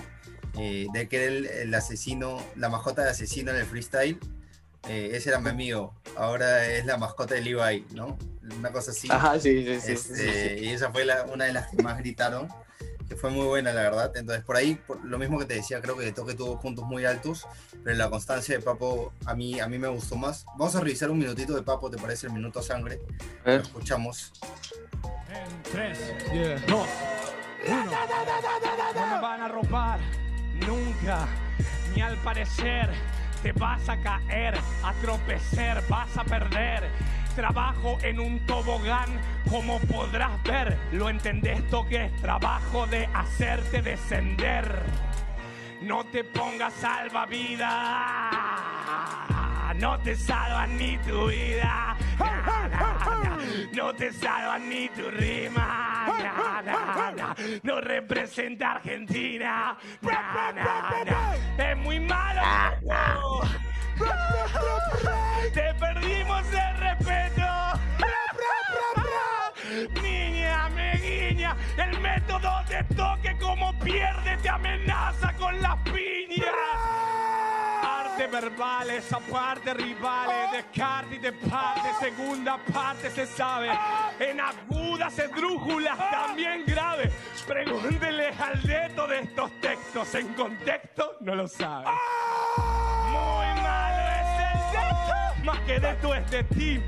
eh, 0.58 0.88
de 0.92 1.08
que 1.08 1.18
era 1.18 1.26
el, 1.34 1.46
el 1.46 1.76
asesino, 1.76 2.42
la 2.56 2.70
mascota 2.70 3.04
de 3.04 3.12
asesino 3.12 3.52
en 3.52 3.58
el 3.58 3.66
freestyle? 3.66 4.18
Eh, 4.90 5.12
ese 5.14 5.30
era 5.30 5.40
mi 5.40 5.50
amigo, 5.50 5.94
ahora 6.18 6.68
es 6.74 6.86
la 6.88 6.98
mascota 6.98 7.36
de 7.36 7.42
Levi, 7.42 7.86
¿no? 7.94 8.18
Una 8.58 8.72
cosa 8.72 8.90
así. 8.92 9.08
Ajá, 9.12 9.40
sí, 9.40 9.64
sí, 9.64 9.80
sí. 9.80 9.92
Este, 9.94 10.16
sí, 10.16 10.58
sí. 10.60 10.66
Y 10.66 10.70
esa 10.70 10.92
fue 10.92 11.06
la- 11.06 11.26
una 11.26 11.46
de 11.46 11.54
las 11.54 11.68
que 11.70 11.82
más 11.84 12.00
gritaron, 12.00 12.48
que 13.14 13.20
fue 13.20 13.30
muy 13.30 13.46
buena, 13.46 13.72
la 13.74 13.82
verdad. 13.82 14.12
Entonces, 14.16 14.44
por 14.44 14.56
ahí, 14.56 14.76
por 14.76 15.04
lo 15.04 15.18
mismo 15.20 15.38
que 15.40 15.46
te 15.46 15.56
decía, 15.56 15.82
creo 15.82 15.98
que 15.98 16.12
toque 16.12 16.34
tuvo 16.34 16.60
puntos 16.60 16.86
muy 16.86 17.06
altos, 17.06 17.48
pero 17.84 17.96
la 17.96 18.10
constancia 18.10 18.58
de 18.58 18.64
Papo 18.64 19.14
a 19.26 19.36
mí, 19.36 19.60
a 19.60 19.68
mí 19.68 19.78
me 19.78 19.88
gustó 19.88 20.16
más. 20.16 20.46
Vamos 20.58 20.76
a 20.76 20.80
revisar 20.80 21.12
un 21.12 21.20
minutito 21.20 21.54
de 21.54 21.62
Papo, 21.62 21.90
¿te 21.90 21.98
parece? 21.98 22.28
El 22.28 22.34
minuto 22.34 22.62
sangre. 22.62 23.00
A 23.46 23.52
Lo 23.52 23.56
escuchamos. 23.58 24.34
En 25.30 25.64
3, 25.72 26.00
2, 26.68 26.88
1. 27.68 27.86
No 28.96 29.16
me 29.16 29.22
van 29.22 29.42
a 29.42 29.48
robar 29.48 30.00
nunca, 30.68 31.28
ni 31.96 32.02
al 32.02 32.18
parecer 32.18 32.90
te 33.44 33.52
vas 33.52 33.88
a 33.90 33.98
caer, 33.98 34.56
a 34.84 34.94
tropezar, 35.02 35.84
vas 35.90 36.18
a 36.18 36.24
perder. 36.24 36.90
Trabajo 37.36 37.98
en 38.02 38.20
un 38.22 38.40
tobogán, 38.46 39.10
como 39.50 39.80
podrás 39.82 40.42
ver. 40.44 40.78
Lo 40.94 41.10
entendés, 41.10 41.68
toque, 41.70 42.10
trabajo 42.22 42.88
de 42.88 43.06
hacerte 43.14 43.82
descender. 43.82 44.82
No 45.82 46.06
te 46.06 46.24
pongas 46.24 46.74
salvavidas, 46.76 47.70
no 49.80 50.00
te 50.00 50.16
salvan 50.16 50.78
ni 50.78 50.98
tu 51.00 51.28
vida. 51.28 51.98
no 53.74 53.94
te 53.94 54.12
salvan 54.12 54.70
ni 54.70 54.88
tu 54.90 55.10
rima. 55.10 56.08
No 57.64 57.82
representa 57.82 58.74
Argentina. 58.74 59.78
Na, 60.02 60.52
na, 60.54 61.04
na. 61.04 61.36
Es 61.58 61.78
muy 61.78 62.00
malo. 62.00 62.42
Te 65.54 65.74
perdimos 65.76 66.44
el 66.54 66.78
respeto. 66.78 67.44
Niña, 70.02 70.70
me 70.70 70.98
guiña. 70.98 71.56
El 71.78 72.00
método 72.00 72.64
de 72.70 72.84
toque 72.96 73.38
como 73.40 73.78
pierde 73.80 74.38
te 74.38 74.50
amenaza 74.50 75.34
con 75.34 75.62
las 75.62 75.78
piñas. 75.84 76.03
Verbales, 78.54 79.12
aparte 79.12 79.74
rivales, 79.74 80.52
descarte 80.52 81.16
y 81.16 81.18
de 81.18 81.32
parte, 81.32 81.90
segunda 82.00 82.60
parte 82.72 83.10
se 83.10 83.26
sabe. 83.26 83.72
En 84.20 84.40
agudas, 84.40 85.18
esdrújulas, 85.18 85.98
también 85.98 86.64
grave. 86.66 87.12
Pregúnteles 87.48 88.40
al 88.40 88.62
dedo 88.62 89.08
de 89.08 89.20
estos 89.22 89.52
textos, 89.60 90.14
en 90.16 90.34
contexto 90.36 91.18
no 91.22 91.34
lo 91.34 91.48
sabe. 91.48 91.86
Muy 93.08 93.62
malo 93.62 94.04
es 94.12 94.54
el 94.54 94.72
dedo, 94.72 95.46
más 95.46 95.60
que 95.62 95.80
de 95.80 95.94
tu 95.96 96.14
este 96.14 96.44
team. 96.44 96.84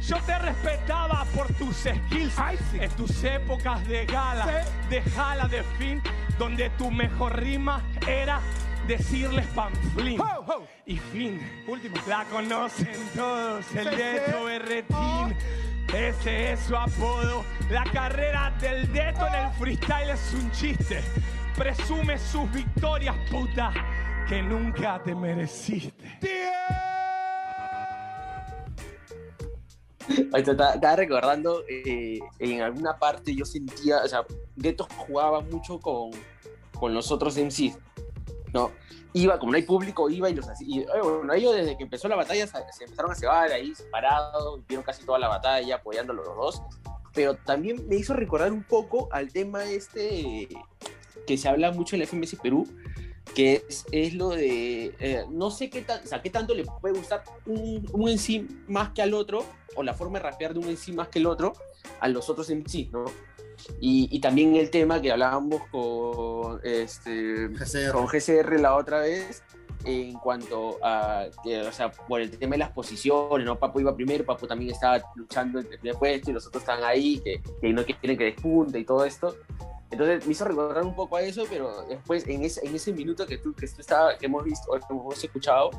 Yo 0.00 0.16
te 0.20 0.38
respetaba 0.38 1.26
por 1.34 1.52
tus 1.54 1.76
skills 1.78 2.38
en 2.74 2.90
tus 2.92 3.24
épocas 3.24 3.86
de 3.88 4.06
gala, 4.06 4.64
de 4.88 5.02
jala 5.02 5.48
de 5.48 5.64
fin, 5.78 6.00
donde 6.38 6.70
tu 6.70 6.90
mejor 6.92 7.40
rima 7.40 7.82
era 8.06 8.40
decirles 8.88 9.46
panflín 9.48 10.18
y 10.86 10.96
fin. 10.96 11.40
Último. 11.68 11.96
La 12.08 12.24
conocen 12.24 12.96
todos, 13.14 13.64
el 13.76 13.90
Deto 13.96 14.44
Berretín. 14.44 15.36
Ese 15.94 16.52
es 16.52 16.60
su 16.60 16.74
apodo. 16.74 17.44
La 17.70 17.84
carrera 17.84 18.56
del 18.60 18.90
Deto 18.92 19.26
en 19.26 19.34
el 19.34 19.50
freestyle 19.52 20.10
es 20.10 20.34
un 20.34 20.50
chiste. 20.52 21.02
Presume 21.56 22.18
sus 22.18 22.50
victorias, 22.50 23.14
puta, 23.30 23.72
que 24.26 24.42
nunca 24.42 25.02
te 25.04 25.14
mereciste. 25.14 26.18
Estaba 30.34 30.96
recordando, 30.96 31.62
eh, 31.68 32.18
en 32.38 32.62
alguna 32.62 32.98
parte 32.98 33.34
yo 33.34 33.44
sentía, 33.44 33.98
o 34.02 34.08
sea, 34.08 34.24
Gueto 34.56 34.86
jugaba 34.96 35.40
mucho 35.40 35.78
con, 35.78 36.10
con 36.78 36.94
los 36.94 37.10
otros 37.10 37.36
MCs, 37.36 37.78
¿no? 38.52 38.72
Iba, 39.12 39.38
como 39.38 39.52
no 39.52 39.56
hay 39.56 39.62
público, 39.62 40.10
iba 40.10 40.28
y 40.30 40.34
los 40.34 40.48
hacía. 40.48 40.82
Eh, 40.82 41.00
bueno, 41.02 41.32
ellos 41.32 41.54
desde 41.54 41.76
que 41.76 41.84
empezó 41.84 42.08
la 42.08 42.16
batalla 42.16 42.46
se, 42.46 42.84
empezaron 42.84 43.10
a 43.10 43.14
cebar 43.14 43.50
ahí 43.50 43.74
separados, 43.74 44.60
vieron 44.66 44.84
casi 44.84 45.04
toda 45.04 45.18
la 45.18 45.28
batalla 45.28 45.76
apoyándolo 45.76 46.24
los 46.24 46.36
dos. 46.36 46.62
Pero 47.14 47.34
también 47.34 47.88
me 47.88 47.96
hizo 47.96 48.14
recordar 48.14 48.52
un 48.52 48.62
poco 48.62 49.08
al 49.12 49.32
tema 49.32 49.64
este 49.64 50.48
que 51.26 51.36
se 51.36 51.48
habla 51.48 51.72
mucho 51.72 51.96
en 51.96 52.00
la 52.00 52.06
FMS 52.06 52.36
Perú, 52.42 52.66
que 53.34 53.64
es, 53.68 53.86
es 53.92 54.14
lo 54.14 54.30
de, 54.30 54.94
eh, 54.98 55.24
no 55.28 55.50
sé 55.50 55.68
qué, 55.68 55.82
tan, 55.82 56.02
o 56.02 56.06
sea, 56.06 56.22
qué 56.22 56.30
tanto 56.30 56.54
le 56.54 56.64
puede 56.64 56.96
gustar 56.96 57.24
un, 57.44 57.86
un 57.92 58.10
MC 58.10 58.46
más 58.68 58.90
que 58.90 59.02
al 59.02 59.14
otro, 59.14 59.44
o 59.74 59.82
la 59.82 59.94
forma 59.94 60.18
de 60.18 60.24
rapear 60.24 60.54
de 60.54 60.60
un 60.60 60.66
MC 60.66 60.94
más 60.94 61.08
que 61.08 61.18
el 61.18 61.26
otro, 61.26 61.52
a 62.00 62.08
los 62.08 62.28
otros 62.30 62.50
MCs, 62.50 62.92
¿no? 62.92 63.04
Y, 63.80 64.08
y 64.10 64.20
también 64.20 64.56
el 64.56 64.70
tema 64.70 65.00
que 65.00 65.12
hablábamos 65.12 65.62
con, 65.70 66.60
este, 66.62 67.48
GCR. 67.48 67.92
con 67.92 68.06
GCR 68.06 68.60
la 68.60 68.74
otra 68.74 69.00
vez, 69.00 69.42
en 69.84 70.14
cuanto 70.14 70.78
a, 70.82 71.26
o 71.44 71.72
sea, 71.72 71.90
por 71.90 72.20
el 72.20 72.30
tema 72.30 72.52
de 72.52 72.58
las 72.58 72.70
posiciones, 72.70 73.46
¿no? 73.46 73.58
Papo 73.58 73.80
iba 73.80 73.94
primero, 73.94 74.24
Papo 74.24 74.46
también 74.46 74.72
estaba 74.72 75.00
luchando 75.14 75.60
en 75.60 75.66
el 75.72 75.78
primer 75.78 75.98
puesto 75.98 76.30
y 76.30 76.34
los 76.34 76.46
otros 76.46 76.62
estaban 76.62 76.84
ahí, 76.84 77.20
que, 77.20 77.40
que 77.60 77.72
no 77.72 77.84
quieren 77.84 78.18
que 78.18 78.24
despunte 78.24 78.78
y 78.78 78.84
todo 78.84 79.04
esto. 79.04 79.36
Entonces 79.90 80.26
me 80.26 80.32
hizo 80.32 80.44
recordar 80.44 80.84
un 80.84 80.94
poco 80.94 81.16
a 81.16 81.22
eso, 81.22 81.44
pero 81.48 81.84
después 81.88 82.26
en 82.26 82.44
ese, 82.44 82.66
en 82.66 82.74
ese 82.74 82.92
minuto 82.92 83.26
que 83.26 83.38
tú, 83.38 83.54
que 83.54 83.66
tú 83.66 83.80
estaba, 83.80 84.18
que 84.18 84.26
hemos 84.26 84.44
visto, 84.44 84.70
que 84.72 84.80
hemos 84.90 85.24
escuchado, 85.24 85.70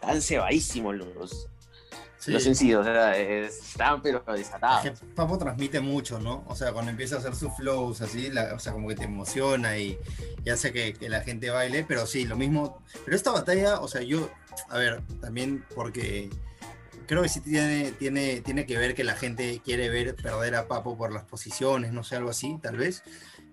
están 0.00 0.22
cebadísimos 0.22 0.96
los, 0.96 1.48
Sí. 2.24 2.30
los 2.30 2.42
sencillos, 2.44 2.82
o 2.82 2.84
sea, 2.84 3.16
están 3.16 4.00
pero 4.00 4.22
desatados. 4.26 4.84
Es 4.84 5.00
que 5.00 5.06
Papo 5.06 5.38
transmite 5.38 5.80
mucho, 5.80 6.20
¿no? 6.20 6.44
O 6.46 6.54
sea, 6.54 6.72
cuando 6.72 6.92
empieza 6.92 7.16
a 7.16 7.18
hacer 7.18 7.34
sus 7.34 7.52
flows 7.56 8.00
así, 8.00 8.30
la- 8.30 8.54
o 8.54 8.60
sea, 8.60 8.72
como 8.72 8.86
que 8.88 8.94
te 8.94 9.04
emociona 9.04 9.76
y, 9.76 9.98
y 10.44 10.50
hace 10.50 10.72
que, 10.72 10.94
que 10.94 11.08
la 11.08 11.22
gente 11.22 11.50
baile, 11.50 11.84
pero 11.86 12.06
sí, 12.06 12.24
lo 12.24 12.36
mismo. 12.36 12.80
Pero 13.04 13.16
esta 13.16 13.32
batalla, 13.32 13.80
o 13.80 13.88
sea, 13.88 14.02
yo, 14.02 14.30
a 14.68 14.78
ver, 14.78 15.02
también 15.20 15.64
porque 15.74 16.30
creo 17.08 17.22
que 17.22 17.28
sí 17.28 17.40
tiene, 17.40 17.90
tiene, 17.90 18.40
tiene 18.40 18.66
que 18.66 18.78
ver 18.78 18.94
que 18.94 19.02
la 19.02 19.14
gente 19.16 19.60
quiere 19.64 19.88
ver 19.88 20.14
perder 20.14 20.54
a 20.54 20.68
Papo 20.68 20.96
por 20.96 21.10
las 21.12 21.24
posiciones, 21.24 21.92
no 21.92 22.04
sé, 22.04 22.14
algo 22.14 22.30
así, 22.30 22.56
tal 22.62 22.76
vez. 22.76 23.02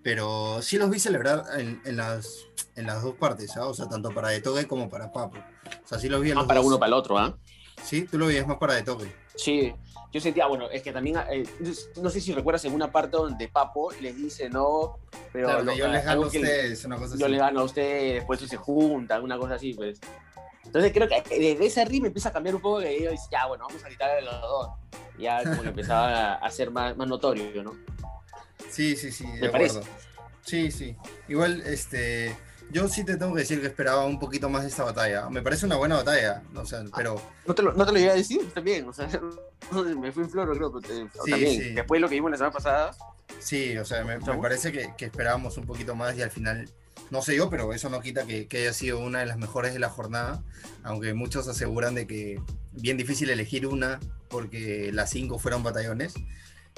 Pero 0.04 0.62
sí 0.62 0.78
los 0.78 0.90
vi 0.92 1.00
celebrar 1.00 1.44
en, 1.58 1.82
en 1.86 1.98
las, 1.98 2.46
en 2.76 2.86
las 2.86 3.02
dos 3.02 3.16
partes, 3.16 3.58
¿ah? 3.58 3.66
O 3.66 3.74
sea, 3.74 3.90
tanto 3.90 4.12
para 4.14 4.30
De 4.30 4.42
Toque 4.42 4.68
como 4.68 4.90
para 4.90 5.12
Papo. 5.12 5.38
O 5.84 5.88
sea, 5.88 5.98
sí 6.00 6.08
los 6.08 6.22
vi 6.22 6.30
en 6.30 6.36
Más 6.36 6.44
los 6.44 6.48
para 6.48 6.60
dos. 6.60 6.68
uno 6.68 6.78
para 6.80 6.88
el 6.88 6.94
otro, 6.94 7.18
¿ah? 7.18 7.36
Sí, 7.84 8.04
tú 8.04 8.18
lo 8.18 8.28
veías 8.28 8.48
más 8.48 8.58
para 8.58 8.76
De 8.76 8.84
Toque. 8.84 9.12
Sí, 9.36 9.74
yo 10.12 10.20
sentía, 10.20 10.48
bueno, 10.48 10.70
es 10.70 10.82
que 10.82 10.92
también, 10.92 11.18
eh, 11.30 11.44
no 12.02 12.10
sé 12.10 12.20
si 12.20 12.34
recuerdas 12.34 12.66
en 12.66 12.74
una 12.74 12.92
parte 12.92 13.18
donde 13.18 13.48
Papo 13.48 13.92
les 14.02 14.16
dice, 14.16 14.50
no, 14.50 14.98
pero 15.32 15.48
Claro, 15.48 15.74
yo 15.74 15.88
les 15.88 16.04
gano 16.04 16.24
a 16.24 16.26
ustedes, 16.26 16.84
una 16.86 16.96
cosa 16.98 17.14
así. 17.14 17.22
yo 17.22 17.28
le 17.28 17.38
gano 17.38 17.60
a 17.60 17.64
ustedes, 17.64 18.14
después 18.16 18.40
se 18.40 18.58
juntan, 18.58 19.24
una 19.24 19.38
cosa 19.38 19.56
así, 19.56 19.74
pues. 19.74 20.00
Entonces 20.66 20.92
creo 20.94 21.08
que 21.08 21.24
desde 21.30 21.66
ese 21.66 21.86
ritmo 21.86 22.08
empieza 22.08 22.30
a 22.30 22.34
cambiar 22.34 22.56
un 22.56 22.62
poco, 22.62 22.80
que 22.80 23.04
yo 23.04 23.12
dice, 23.12 23.28
ya, 23.32 23.46
bueno, 23.46 23.66
vamos 23.68 23.84
a 23.84 23.88
gritar 23.88 24.10
a 24.10 24.22
los 24.22 24.42
dos. 24.42 24.70
Ya 25.18 25.44
como 25.44 25.62
que 25.62 25.70
empezaba 25.70 26.36
a, 26.36 26.52
ser 26.52 26.72
más, 26.72 26.96
más 26.96 27.08
notorio, 27.08 27.64
¿no? 27.64 27.76
Sí, 28.70 28.96
sí, 28.96 29.12
sí, 29.12 29.26
de 29.26 29.42
Me 29.42 29.50
parece. 29.50 29.80
acuerdo. 29.80 29.98
Sí, 30.44 30.72
sí. 30.72 30.96
Igual, 31.28 31.62
este, 31.62 32.36
yo 32.72 32.88
sí 32.88 33.04
te 33.04 33.18
tengo 33.18 33.34
que 33.34 33.42
decir 33.42 33.60
que 33.62 33.68
esperaba 33.68 34.06
un 34.06 34.20
poquito 34.20 34.50
más 34.50 34.64
de 34.64 34.70
esta 34.70 34.84
batalla. 34.84 35.30
Me 35.30 35.42
parece 35.42 35.66
una 35.66 35.76
buena 35.78 35.96
batalla, 35.96 36.42
o 36.56 36.66
sea, 36.66 36.84
pero 36.96 37.22
No 37.48 37.54
te 37.56 37.62
lo, 37.64 37.74
no 37.74 37.86
te 37.86 37.92
lo 37.92 38.00
iba 38.00 38.12
a 38.14 38.16
decir 38.16 38.52
también, 38.54 38.88
o 38.88 38.94
sea, 38.94 39.08
me 40.00 40.12
fui 40.12 40.24
en 40.24 40.30
flor, 40.30 40.56
creo, 40.58 40.72
pero 40.72 40.82
te- 40.82 41.20
Sí, 41.26 41.32
también. 41.32 41.62
sí. 41.62 41.70
Después 41.74 41.98
de 41.98 42.02
lo 42.02 42.10
que 42.10 42.16
vimos 42.16 42.32
la 42.32 42.38
semana 42.38 42.54
pasada, 42.54 42.92
sí, 43.40 43.78
o 43.78 43.86
sea, 43.86 44.04
me, 44.04 44.18
me 44.20 44.38
parece 44.38 44.72
que, 44.72 44.94
que 44.98 45.06
esperábamos 45.06 45.58
un 45.58 45.66
poquito 45.66 45.96
más 45.96 46.16
y 46.18 46.22
al 46.22 46.32
final, 46.32 46.70
no 47.12 47.22
sé 47.22 47.36
yo, 47.36 47.50
pero 47.50 47.74
eso 47.74 47.90
no 47.90 48.02
quita 48.02 48.26
que, 48.26 48.48
que 48.48 48.60
haya 48.60 48.74
sido 48.74 49.00
una 49.00 49.20
de 49.20 49.26
las 49.26 49.38
mejores 49.38 49.74
de 49.74 49.80
la 49.80 49.90
jornada, 49.90 50.44
aunque 50.84 51.14
muchos 51.14 51.48
aseguran 51.48 51.96
de 51.96 52.06
que 52.08 52.40
bien 52.72 52.98
difícil 52.98 53.30
elegir 53.30 53.66
una 53.68 54.00
porque 54.30 54.92
las 54.94 55.10
cinco 55.10 55.40
fueron 55.40 55.64
batallones, 55.64 56.14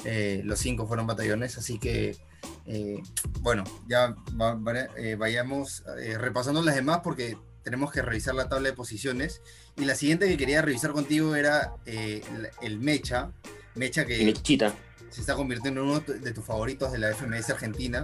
eh, 0.05 0.41
los 0.45 0.59
cinco 0.59 0.87
fueron 0.87 1.07
batallones, 1.07 1.57
así 1.57 1.79
que 1.79 2.17
eh, 2.65 3.01
bueno, 3.41 3.63
ya 3.87 4.15
va- 4.39 4.55
va- 4.55 4.87
eh, 4.97 5.15
vayamos 5.15 5.83
repasando 6.17 6.61
las 6.61 6.75
demás 6.75 7.01
porque 7.03 7.37
tenemos 7.63 7.91
que 7.91 8.01
revisar 8.01 8.33
la 8.35 8.49
tabla 8.49 8.69
de 8.69 8.75
posiciones. 8.75 9.41
Y 9.77 9.85
la 9.85 9.93
siguiente 9.95 10.27
que 10.27 10.37
quería 10.37 10.61
revisar 10.61 10.91
contigo 10.91 11.35
era 11.35 11.73
el, 11.85 12.49
el 12.61 12.79
Mecha, 12.79 13.31
Mecha 13.75 14.05
que 14.05 14.25
Mechita. 14.25 14.73
se 15.11 15.21
está 15.21 15.35
convirtiendo 15.35 15.81
en 15.81 15.87
uno 15.89 15.99
de 15.99 16.33
tus 16.33 16.43
favoritos 16.43 16.91
de 16.91 16.97
la 16.97 17.09
FMS 17.13 17.51
Argentina, 17.51 18.03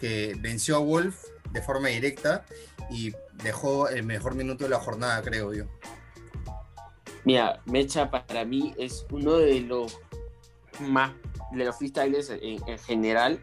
que 0.00 0.36
venció 0.40 0.76
a 0.76 0.80
Wolf 0.80 1.16
de 1.52 1.62
forma 1.62 1.88
directa 1.88 2.44
y 2.90 3.12
dejó 3.44 3.88
el 3.88 4.02
mejor 4.02 4.34
minuto 4.34 4.64
de 4.64 4.70
la 4.70 4.80
jornada, 4.80 5.22
creo 5.22 5.54
yo. 5.54 5.64
Mira, 7.24 7.60
Mecha 7.66 8.10
para 8.10 8.44
mí 8.44 8.74
es 8.78 9.06
uno 9.10 9.36
de 9.36 9.60
los 9.60 9.98
más, 10.80 11.12
de 11.52 11.64
los 11.64 11.76
freestylers 11.76 12.30
en, 12.30 12.60
en 12.66 12.78
general, 12.78 13.40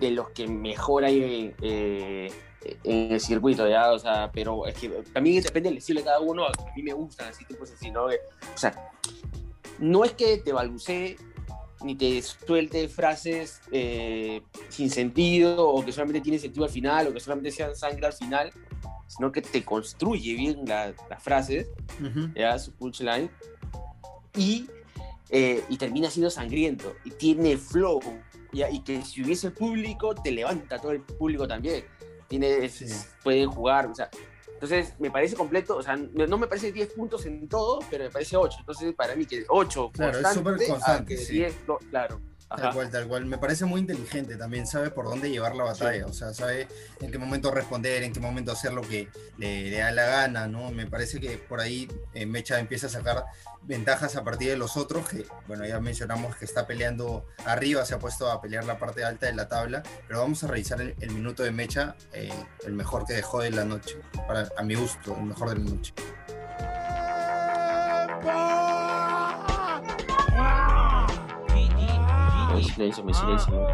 de 0.00 0.10
los 0.10 0.30
que 0.30 0.46
mejor 0.48 1.04
hay 1.04 1.22
en, 1.22 1.54
eh, 1.62 2.32
en 2.84 3.12
el 3.12 3.20
circuito, 3.20 3.68
¿ya? 3.68 3.90
O 3.92 3.98
sea, 3.98 4.30
pero 4.32 4.66
es 4.66 4.74
que 4.76 4.88
también 5.12 5.42
depende 5.42 5.68
del 5.68 5.78
estilo 5.78 6.00
de 6.00 6.04
cada 6.06 6.20
uno. 6.20 6.44
A 6.46 6.52
mí 6.76 6.82
me 6.82 6.92
gustan 6.92 7.28
así, 7.28 7.44
tipos 7.44 7.70
así, 7.70 7.90
¿no? 7.90 8.04
O 8.06 8.10
sea, 8.56 8.90
no 9.78 10.04
es 10.04 10.12
que 10.12 10.38
te 10.38 10.52
balbucee 10.52 11.16
ni 11.82 11.96
te 11.96 12.22
suelte 12.22 12.88
frases 12.88 13.60
eh, 13.72 14.42
sin 14.68 14.88
sentido 14.90 15.68
o 15.68 15.84
que 15.84 15.90
solamente 15.90 16.20
tienen 16.20 16.40
sentido 16.40 16.64
al 16.64 16.70
final 16.70 17.08
o 17.08 17.12
que 17.12 17.18
solamente 17.18 17.50
sean 17.50 17.74
sangre 17.74 18.06
al 18.06 18.12
final, 18.12 18.52
sino 19.08 19.32
que 19.32 19.42
te 19.42 19.64
construye 19.64 20.34
bien 20.34 20.64
la- 20.64 20.94
las 21.10 21.22
frases 21.22 21.66
Ujú. 22.00 22.28
ya 22.36 22.56
su 22.60 22.72
punchline 22.72 23.28
y, 24.36 24.68
eh, 25.34 25.64
y 25.70 25.78
termina 25.78 26.10
siendo 26.10 26.30
sangriento 26.30 26.94
y 27.04 27.10
tiene 27.10 27.56
flow 27.56 28.00
ya, 28.52 28.70
y 28.70 28.80
que 28.84 29.00
si 29.02 29.22
hubiese 29.24 29.50
público 29.50 30.14
te 30.14 30.30
levanta 30.30 30.78
todo 30.78 30.92
el 30.92 31.00
público 31.00 31.48
también 31.48 31.84
tiene 32.28 32.68
Sí. 32.68 32.84
pueden 33.24 33.48
jugar 33.50 33.86
o 33.86 33.94
sea 33.94 34.10
entonces 34.52 34.94
me 35.00 35.10
parece 35.10 35.34
completo 35.34 35.76
o 35.78 35.82
sea 35.82 35.96
no, 35.96 36.36
me 36.38 36.46
parece 36.46 36.70
10 36.70 36.92
puntos 36.92 37.24
en 37.26 37.48
todo 37.48 37.80
pero 37.90 38.04
me 38.04 38.10
parece 38.10 38.36
8 38.36 38.58
entonces 38.60 38.94
para 38.94 39.16
mí 39.16 39.24
que 39.24 39.44
8 39.48 39.90
Claro, 39.92 40.18
es 40.18 40.28
súper 40.34 40.56
constante, 40.68 41.14
a 41.14 41.16
que 41.16 41.16
sí. 41.16 41.32
10 41.32 41.54
no, 41.66 41.78
claro 41.90 42.20
Tal 42.56 42.74
cual, 42.74 42.90
tal 42.90 43.06
cual. 43.06 43.26
Me 43.26 43.38
parece 43.38 43.64
muy 43.64 43.80
inteligente 43.80 44.36
también, 44.36 44.66
sabe 44.66 44.90
por 44.90 45.06
dónde 45.06 45.30
llevar 45.30 45.54
la 45.54 45.64
batalla, 45.64 46.06
o 46.06 46.12
sea, 46.12 46.32
sabe 46.34 46.68
en 47.00 47.10
qué 47.10 47.18
momento 47.18 47.50
responder, 47.50 48.02
en 48.02 48.12
qué 48.12 48.20
momento 48.20 48.52
hacer 48.52 48.72
lo 48.72 48.82
que 48.82 49.08
le, 49.38 49.70
da 49.70 49.90
la 49.90 50.04
gana, 50.04 50.46
¿no? 50.46 50.70
Me 50.70 50.86
parece 50.86 51.20
que 51.20 51.38
por 51.38 51.60
ahí 51.60 51.88
eh, 52.14 52.26
Mecha 52.26 52.58
empieza 52.58 52.86
a 52.86 52.90
sacar 52.90 53.24
ventajas 53.62 54.16
a 54.16 54.24
partir 54.24 54.50
de 54.50 54.56
los 54.56 54.76
otros, 54.76 55.08
que 55.08 55.24
bueno, 55.46 55.64
ya 55.66 55.80
mencionamos 55.80 56.36
que 56.36 56.44
está 56.44 56.66
peleando 56.66 57.24
arriba, 57.46 57.84
se 57.84 57.94
ha 57.94 57.98
puesto 57.98 58.30
a 58.30 58.40
pelear 58.40 58.64
la 58.64 58.78
parte 58.78 59.04
alta 59.04 59.26
de 59.26 59.34
la 59.34 59.48
tabla, 59.48 59.82
pero 60.06 60.20
vamos 60.20 60.42
a 60.44 60.48
revisar 60.48 60.80
el, 60.80 61.10
minuto 61.10 61.42
de 61.42 61.52
Mecha, 61.52 61.96
eh, 62.12 62.32
el 62.66 62.72
mejor 62.72 63.06
que 63.06 63.14
dejó 63.14 63.40
de 63.40 63.50
la 63.50 63.64
noche, 63.64 63.98
para, 64.26 64.48
a 64.56 64.62
mi 64.62 64.74
gusto, 64.74 65.16
el 65.16 65.24
mejor 65.24 65.50
de 65.50 65.58
la 65.58 65.70
noche. 65.70 65.94
Me 72.52 72.62
silencio. 72.62 73.66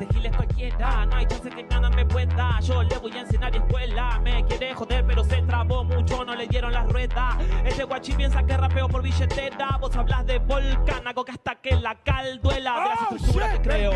Este 0.00 0.30
cualquiera, 0.36 1.06
no 1.06 1.16
hay 1.16 1.26
chance 1.26 1.50
que 1.50 1.62
nada 1.64 1.90
me 1.90 2.04
pueda. 2.04 2.60
Yo 2.60 2.82
le 2.82 2.98
voy 2.98 3.12
a 3.12 3.20
enseñar 3.20 3.54
escuela. 3.54 4.20
Me 4.22 4.44
quiere 4.44 4.74
joder, 4.74 5.06
pero 5.06 5.24
se 5.24 5.42
trabó 5.42 5.84
mucho, 5.84 6.03
no 6.44 6.46
le 6.46 6.46
dieron 6.46 6.72
las 6.72 6.86
ruedas. 6.90 7.36
Este 7.64 7.84
guachi 7.84 8.12
piensa 8.12 8.42
que 8.44 8.56
rapeo 8.56 8.88
por 8.88 9.02
billetera. 9.02 9.78
Vos 9.80 9.94
hablas 9.96 10.26
de 10.26 10.38
volcán, 10.38 11.06
hago 11.06 11.24
que 11.24 11.32
hasta 11.32 11.54
que 11.56 11.76
la 11.76 11.94
cal 11.96 12.40
duela. 12.40 12.74
De 12.74 12.88
la 12.88 12.94
estructura 12.94 13.52
que 13.52 13.60
creo. 13.60 13.92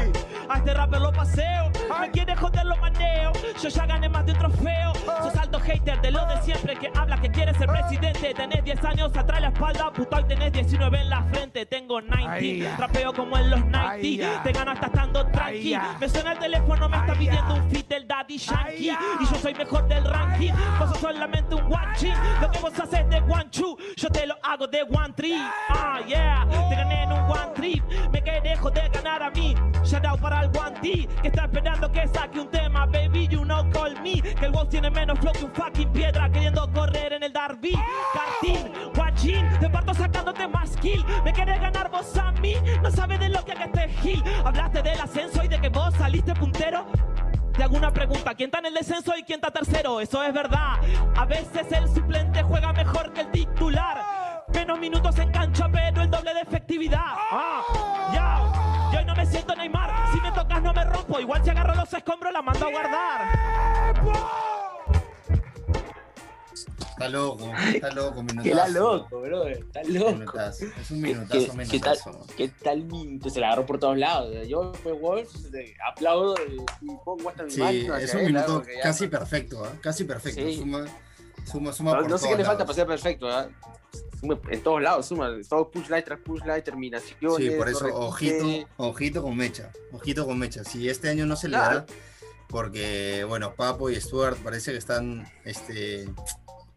A 0.48 0.58
este 0.58 0.74
rapper 0.74 1.00
lo 1.00 1.12
paseo. 1.12 1.70
Me 2.00 2.10
quiere 2.10 2.36
joder, 2.36 2.64
lo 2.64 2.76
maneo. 2.76 3.32
Yo 3.60 3.68
ya 3.68 3.86
gané 3.86 4.08
más 4.08 4.24
de 4.24 4.32
un 4.32 4.38
trofeo. 4.38 4.92
Sos 5.22 5.36
alto 5.36 5.58
hater 5.60 6.00
de 6.00 6.10
lo 6.10 6.24
de 6.26 6.40
siempre 6.42 6.76
que 6.76 6.90
habla 6.94 7.20
que 7.20 7.30
quiere 7.30 7.54
ser 7.54 7.66
presidente. 7.66 8.34
Tenés 8.34 8.64
10 8.64 8.84
años 8.84 9.16
atrás 9.16 9.40
la 9.40 9.48
espalda, 9.48 9.90
puto, 9.92 10.20
y 10.20 10.24
tenés 10.24 10.52
19 10.52 11.00
en 11.00 11.10
la 11.10 11.22
frente. 11.24 11.66
Tengo 11.66 12.00
90, 12.00 12.76
rapeo 12.76 13.12
como 13.12 13.36
en 13.36 13.50
los 13.50 13.64
90. 13.64 14.42
Te 14.42 14.52
gano 14.52 14.70
hasta 14.72 14.86
estando 14.86 15.26
tranqui. 15.26 15.76
Me 16.00 16.08
suena 16.08 16.32
el 16.32 16.38
teléfono, 16.38 16.88
me 16.88 16.96
está 16.98 17.14
pidiendo 17.14 17.54
un 17.54 17.70
fit 17.70 17.88
del 17.88 18.06
Daddy 18.06 18.38
Yankee. 18.38 18.90
Y 19.20 19.24
yo 19.24 19.34
soy 19.40 19.54
mejor 19.54 19.88
del 19.88 20.04
ranking. 20.04 20.52
Vos 20.78 20.90
sos 20.90 20.98
solamente 20.98 21.54
un 21.54 21.68
guanchi. 21.68 22.12
Lo 22.40 22.50
que 22.50 22.58
vos 22.60 22.78
haces 22.78 23.08
de 23.08 23.20
guanchu, 23.20 23.76
yo 23.96 24.08
te 24.10 24.26
lo 24.26 24.34
hago 24.42 24.66
de 24.66 24.82
one 24.82 25.12
trip. 25.16 25.42
Ah, 25.70 26.00
yeah. 26.06 26.46
Te 26.68 26.76
gané 26.76 27.02
en 27.02 27.12
un 27.12 27.20
one 27.20 27.52
trip. 27.54 27.84
Me 28.12 28.22
quedé 28.22 28.40
de 28.40 28.88
ganar 28.90 29.22
a 29.22 29.30
mí. 29.30 29.54
Shout 29.84 30.04
out 30.04 30.20
para 30.20 30.42
el 30.42 30.50
guanti 30.50 31.08
que 31.22 31.28
está 31.28 31.44
esperando 31.44 31.90
que 31.90 32.06
saque 32.08 32.38
un 32.38 32.48
tema. 32.48 32.86
Baby, 32.86 33.26
you 33.28 33.42
know 33.44 33.68
call 33.70 34.00
me. 34.02 34.20
Que 34.20 34.46
el 34.46 34.52
wolf 34.52 34.68
tiene 34.68 34.90
menos 34.90 35.18
flow 35.18 35.32
que 35.32 35.44
un 35.44 35.52
fucking 35.52 35.90
piedra. 35.92 36.30
Queriendo 36.30 36.70
correr 36.72 37.14
en 37.14 37.22
el 37.24 37.32
Darby. 37.32 37.76
Cartín, 38.12 38.72
guachín. 38.94 39.48
Te 39.58 39.68
parto 39.68 39.94
sacándote 39.94 40.46
más 40.46 40.76
kill. 40.76 41.04
Me 41.24 41.32
querés 41.32 41.60
ganar 41.60 41.90
vos 41.90 42.16
a 42.16 42.30
mí. 42.32 42.54
No 42.82 42.90
sabes 42.90 43.18
de 43.18 43.30
lo 43.30 43.44
que 43.44 43.52
haga 43.52 43.64
este 43.64 43.88
gil. 44.00 44.22
Hablaste 44.44 44.82
del 44.82 45.00
ascenso 45.00 45.42
y 45.42 45.48
de 45.48 45.60
que 45.60 45.68
vos 45.70 45.92
saliste 45.94 46.34
puntero. 46.34 46.86
Hago 47.68 47.92
pregunta, 47.92 48.34
¿quién 48.34 48.48
está 48.48 48.60
en 48.60 48.66
el 48.66 48.74
descenso 48.74 49.14
y 49.14 49.22
quién 49.22 49.40
está 49.40 49.50
tercero? 49.50 50.00
Eso 50.00 50.22
es 50.24 50.32
verdad. 50.32 50.76
A 51.14 51.26
veces 51.26 51.70
el 51.70 51.86
suplente 51.88 52.42
juega 52.42 52.72
mejor 52.72 53.12
que 53.12 53.20
el 53.20 53.30
titular. 53.30 54.44
Menos 54.54 54.78
minutos 54.78 55.18
en 55.18 55.30
cancha, 55.30 55.68
pero 55.70 56.00
el 56.00 56.10
doble 56.10 56.32
de 56.32 56.40
efectividad. 56.40 56.98
Ah. 57.30 57.62
Yo 58.90 59.04
no 59.04 59.14
me 59.14 59.26
siento 59.26 59.54
Neymar. 59.54 59.90
Si 60.12 60.20
me 60.20 60.32
tocas 60.32 60.62
no 60.62 60.72
me 60.72 60.84
rompo. 60.84 61.20
Igual 61.20 61.44
si 61.44 61.50
agarro 61.50 61.74
los 61.74 61.92
escombros 61.92 62.32
la 62.32 62.40
mando 62.40 62.66
a 62.66 62.70
guardar. 62.70 63.47
Está 66.98 67.10
loco, 67.10 67.52
está 67.72 67.90
loco, 67.90 68.22
minutazo. 68.24 68.48
Está 68.48 68.68
loco, 68.68 69.20
bro, 69.20 69.46
está 69.46 69.82
loco. 69.84 70.40
Es 70.40 70.90
un 70.90 71.00
minutazo, 71.00 71.56
¿Qué, 71.56 71.68
¿qué, 71.68 71.78
tal, 71.78 71.98
¿Qué 72.36 72.48
tal? 72.48 73.30
Se 73.30 73.38
la 73.38 73.46
agarró 73.46 73.66
por 73.66 73.78
todos 73.78 73.96
lados. 73.96 74.34
Yo 74.48 74.72
fue 74.82 74.92
Wolf, 74.94 75.30
aplaudo 75.88 76.34
y 76.80 76.88
pongo 77.04 77.28
hasta 77.28 77.44
mi 77.44 77.50
Sí, 77.52 77.86
es 78.00 78.14
un 78.14 78.24
minuto 78.24 78.64
casi 78.82 79.06
perfecto, 79.06 79.64
¿eh? 79.64 79.78
casi 79.80 80.02
perfecto. 80.02 80.40
Sí. 80.40 80.56
Suma, 80.56 80.86
suma, 81.44 81.72
suma 81.72 81.92
no, 81.92 82.00
por 82.00 82.10
No 82.10 82.18
sé 82.18 82.30
qué 82.30 82.36
le 82.36 82.44
falta 82.44 82.64
para 82.64 82.74
ser 82.74 82.86
perfecto, 82.88 83.30
¿eh? 83.30 83.48
en 84.50 84.62
todos 84.64 84.82
lados, 84.82 85.06
suma, 85.06 85.30
todo 85.48 85.70
push 85.70 85.88
light 85.88 86.04
tras 86.04 86.18
push 86.18 86.42
light, 86.44 86.64
terminación. 86.64 87.36
Sí, 87.36 87.50
por 87.50 87.68
eso, 87.68 87.86
ojito, 87.94 88.68
ojito 88.76 89.22
con 89.22 89.36
mecha, 89.36 89.70
ojito 89.92 90.26
con 90.26 90.36
mecha. 90.36 90.64
Si 90.64 90.88
este 90.88 91.08
año 91.10 91.26
no 91.26 91.36
se 91.36 91.46
le 91.48 91.58
da, 91.58 91.86
porque, 92.48 93.24
bueno, 93.28 93.54
Papo 93.54 93.88
y 93.88 94.00
Stuart 94.00 94.38
parece 94.38 94.72
que 94.72 94.78
están, 94.78 95.30
este, 95.44 96.08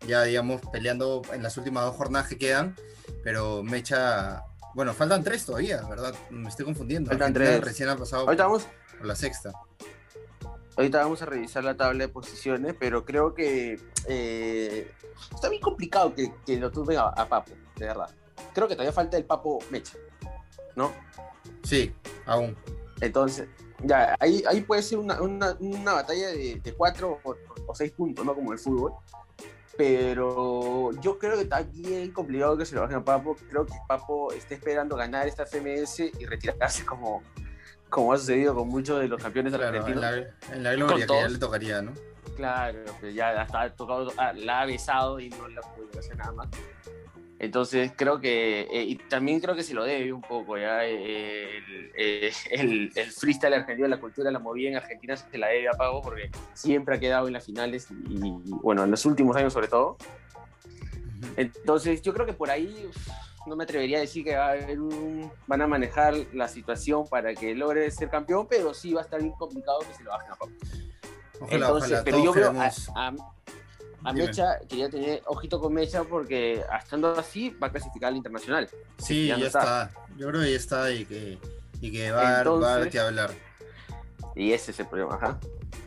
ya 0.08 0.24
digamos 0.24 0.62
peleando 0.72 1.22
en 1.34 1.44
las 1.44 1.58
últimas 1.58 1.86
dos 1.86 1.96
jornadas 1.96 2.28
que 2.28 2.38
quedan, 2.38 2.76
pero 3.24 3.64
Mecha, 3.64 4.44
bueno, 4.74 4.94
faltan 4.94 5.24
tres 5.24 5.46
todavía, 5.46 5.82
¿verdad? 5.88 6.14
Me 6.30 6.50
estoy 6.50 6.66
confundiendo. 6.66 7.10
Faltan 7.10 7.34
tres. 7.34 7.62
Recién 7.62 7.90
ha 7.90 7.98
pasado 7.98 8.24
Ahorita 8.26 8.46
vamos, 8.46 8.68
por 8.98 9.08
la 9.08 9.16
sexta. 9.16 9.52
Ahorita 10.78 11.00
vamos 11.00 11.22
a 11.22 11.26
revisar 11.26 11.64
la 11.64 11.76
tabla 11.76 12.06
de 12.06 12.10
posiciones, 12.10 12.76
pero 12.80 13.04
creo 13.06 13.34
que 13.34 13.80
eh, 14.08 14.92
está 15.34 15.50
bien 15.50 15.62
complicado 15.62 16.16
que, 16.16 16.34
que 16.46 16.58
lo 16.58 16.72
tuve 16.72 16.98
a, 16.98 17.14
Papo, 17.28 17.52
de 17.76 17.86
verdad. 17.86 18.10
Creo 18.54 18.68
que 18.68 18.76
todavía 18.76 18.94
falta 18.94 19.18
el 19.18 19.26
Papo 19.26 19.60
Mecha, 19.70 19.98
¿no? 20.76 20.92
Sí, 21.64 21.94
aún. 22.26 22.56
Entonces, 23.02 23.50
ya, 23.84 24.16
ahí, 24.20 24.44
ahí 24.48 24.62
puede 24.62 24.82
ser 24.82 25.00
una, 25.00 25.22
una, 25.22 25.58
una 25.60 25.94
batalla 25.94 26.30
de, 26.30 26.62
de 26.64 26.74
cuatro 26.74 27.20
o, 27.24 27.36
o, 27.68 27.76
seis 27.76 27.92
puntos, 27.92 28.26
¿no? 28.26 28.34
Como 28.34 28.54
el 28.54 28.60
fútbol 28.60 28.94
pero 29.78 30.92
yo 31.02 31.18
creo 31.18 31.36
que 31.36 31.44
está 31.44 31.64
bien 31.64 32.12
complicado 32.12 32.58
que 32.58 32.66
se 32.66 32.76
lo 32.76 32.82
bajen 32.82 32.98
a 32.98 33.06
Papo. 33.06 33.36
Creo 33.50 33.66
que 33.66 33.74
Papo 33.88 34.32
está 34.34 34.56
esperando 34.56 34.96
ganar 34.96 35.28
esta 35.28 35.46
FMS 35.46 36.00
y 36.20 36.26
retirarse 36.26 36.86
como, 36.86 37.24
como 37.90 38.14
ha 38.14 38.18
sucedido 38.18 38.56
con 38.56 38.68
muchos 38.68 39.00
de 39.00 39.08
los 39.08 39.22
campeones 39.22 39.54
claro, 39.54 39.78
argentinos. 39.78 40.04
En 40.52 40.64
la, 40.64 40.76
gloria 40.76 41.08
que 41.08 41.14
ya 41.14 41.28
le 41.28 41.38
tocaría, 41.38 41.82
¿no? 41.82 41.94
Claro, 42.36 42.80
que 43.00 43.14
ya 43.14 43.42
hasta 43.42 43.62
ha 43.62 43.76
tocado, 43.76 44.12
ah, 44.18 44.34
la 44.34 44.62
ha 44.62 44.66
besado 44.66 45.20
y 45.20 45.30
no 45.30 45.48
la 45.48 45.62
puede 45.62 46.00
hacer 46.00 46.18
nada 46.18 46.32
más. 46.32 46.50
Entonces 47.42 47.92
creo 47.96 48.20
que, 48.20 48.68
eh, 48.72 48.84
y 48.84 48.98
también 48.98 49.40
creo 49.40 49.56
que 49.56 49.64
se 49.64 49.74
lo 49.74 49.84
debe 49.84 50.14
un 50.14 50.22
poco, 50.22 50.60
ya 50.60 50.86
eh, 50.86 51.64
el, 52.52 52.92
el, 52.94 53.12
freestyle 53.12 53.56
argentino, 53.56 53.88
la 53.88 54.00
cultura, 54.00 54.30
la 54.30 54.38
movida 54.38 54.70
en 54.70 54.76
Argentina 54.76 55.18
se 55.18 55.40
la 55.40 55.48
debe 55.48 55.68
a 55.68 55.72
Pago 55.72 56.04
porque 56.04 56.30
siempre 56.54 56.96
ha 56.96 57.00
quedado 57.00 57.26
en 57.26 57.34
las 57.34 57.44
finales 57.44 57.88
y, 57.90 58.32
bueno, 58.62 58.84
en 58.84 58.92
los 58.92 59.04
últimos 59.08 59.36
años 59.36 59.54
sobre 59.54 59.70
todo. 59.70 59.98
Entonces 61.36 62.04
yo 62.04 62.14
creo 62.14 62.28
que 62.28 62.34
por 62.34 62.52
ahí 62.52 62.88
no 63.48 63.56
me 63.56 63.64
atrevería 63.64 63.98
a 63.98 64.02
decir 64.02 64.24
que 64.24 64.36
va 64.36 64.50
a 64.50 64.52
haber 64.52 64.80
un, 64.80 65.32
van 65.48 65.64
a 65.64 65.68
manejar 65.68 66.14
la 66.34 66.48
situación 66.48 67.08
para 67.08 67.34
que 67.34 67.56
logre 67.56 67.90
ser 67.90 68.12
campeón, 68.12 68.46
pero 68.48 68.76
sí 68.76 68.94
va 68.94 69.02
a 69.02 69.04
estar 69.04 69.20
bien 69.20 69.34
complicado 69.34 69.80
que 69.80 69.96
se 69.96 70.04
lo 70.04 70.12
bajen 70.12 70.32
a 70.32 70.36
Pago. 70.36 70.52
Entonces, 71.50 72.02
pero 72.06 72.24
yo 72.24 72.34
creo 72.34 72.54
a, 74.04 74.10
a 74.10 74.14
Mecha 74.14 74.60
quería 74.68 74.90
tener 74.90 75.22
ojito 75.26 75.60
con 75.60 75.74
Mecha 75.74 76.04
porque 76.04 76.64
estando 76.80 77.12
así 77.12 77.50
va 77.62 77.68
a 77.68 77.72
clasificar 77.72 78.10
al 78.10 78.18
internacional. 78.18 78.70
Sí, 78.98 79.28
ya, 79.28 79.36
está. 79.38 79.92
Yo 80.18 80.28
creo 80.30 80.42
que 80.42 80.52
ya 80.52 80.58
está 80.58 80.92
y 80.92 81.06
que, 81.06 81.38
y 81.82 81.92
que 81.92 82.12
va, 82.12 82.40
a 82.40 82.40
haber 82.42 82.90
que 82.90 83.00
hablar. 83.00 83.32
Y 84.36 84.54
ese 84.54 84.72
es 84.72 84.80
el 84.80 84.88
problema, 84.88 85.16
ajá. 85.16 85.40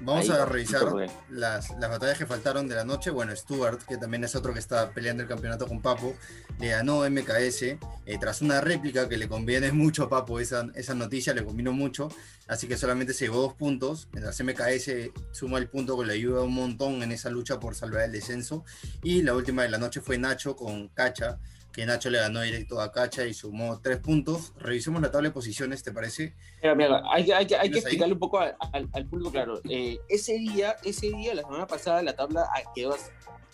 Vamos 0.05 0.29
a 0.31 0.45
revisar 0.45 0.83
las, 1.31 1.71
las, 1.71 1.91
batallas 1.91 2.19
que 2.19 2.27
faltaron 2.27 2.69
de 2.69 2.75
la 2.75 2.85
noche. 2.85 3.11
Bueno, 3.11 3.35
Stuart, 3.35 3.83
que 3.83 3.97
también 3.97 4.25
es 4.25 4.35
otro 4.35 4.53
que 4.53 4.59
está 4.59 4.91
peleando 4.91 5.23
el 5.23 5.29
campeonato 5.29 5.67
con 5.67 5.81
Papo, 5.81 6.15
le 6.59 6.69
ganó 6.69 7.09
MKS 7.09 7.63
eh, 7.63 7.79
tras 8.21 8.43
una 8.43 8.61
réplica 8.61 9.09
que 9.09 9.17
le 9.17 9.29
conviene 9.29 9.73
mucho 9.73 10.05
a 10.05 10.09
Papo. 10.09 10.41
Esa, 10.41 10.69
esa 10.75 10.95
noticia 10.95 11.33
le 11.33 11.45
convino 11.45 11.73
mucho, 11.73 12.09
así 12.47 12.69
que 12.69 12.77
solamente 12.77 13.15
se 13.15 13.25
llevó 13.25 13.41
dos 13.41 13.55
puntos. 13.55 14.09
Mientras 14.13 14.41
MKS 14.43 15.11
suma 15.33 15.59
el 15.59 15.69
punto 15.69 15.99
que 15.99 16.07
le 16.07 16.15
ayuda 16.15 16.43
un 16.43 16.55
montón 16.55 17.03
en 17.03 17.13
esa 17.13 17.31
lucha 17.31 17.59
por 17.59 17.75
salvar 17.75 18.03
el 18.03 18.13
descenso. 18.13 18.65
Y 19.03 19.23
la 19.23 19.35
última 19.35 19.63
de 19.63 19.71
la 19.71 19.79
noche 19.79 20.01
fue 20.01 20.19
Nacho 20.19 20.55
con 20.55 20.89
Cacha, 20.89 21.39
que 21.75 21.85
Nacho 21.85 22.09
le 22.09 22.19
ganó 22.19 22.41
directo 22.41 22.81
a 22.81 22.93
Cacha 22.93 23.27
y 23.27 23.35
sumó 23.35 23.81
tres 23.81 23.99
puntos. 23.99 24.53
Revisemos 24.59 25.03
la 25.03 25.11
tabla 25.11 25.31
de 25.31 25.35
posiciones, 25.35 25.83
¿te 25.83 25.91
parece? 25.91 26.33
Mira, 26.63 26.75
mira, 26.77 27.03
hay, 27.11 27.33
hay, 27.33 27.49
hay 27.53 27.71
que 27.71 27.81
explicarle 27.81 28.15
un 28.15 28.21
poco 28.21 28.39
al, 28.39 28.57
al, 28.93 29.07
público, 29.07 29.33
claro. 29.33 29.61
Eh, 29.69 29.99
ese 30.09 30.35
día, 30.39 30.77
ese 30.85 31.11
día, 31.11 31.35
la 31.35 31.43
semana 31.43 31.67
pasada, 31.67 32.01
la 32.03 32.15
tabla 32.15 32.49
quedó 32.77 32.97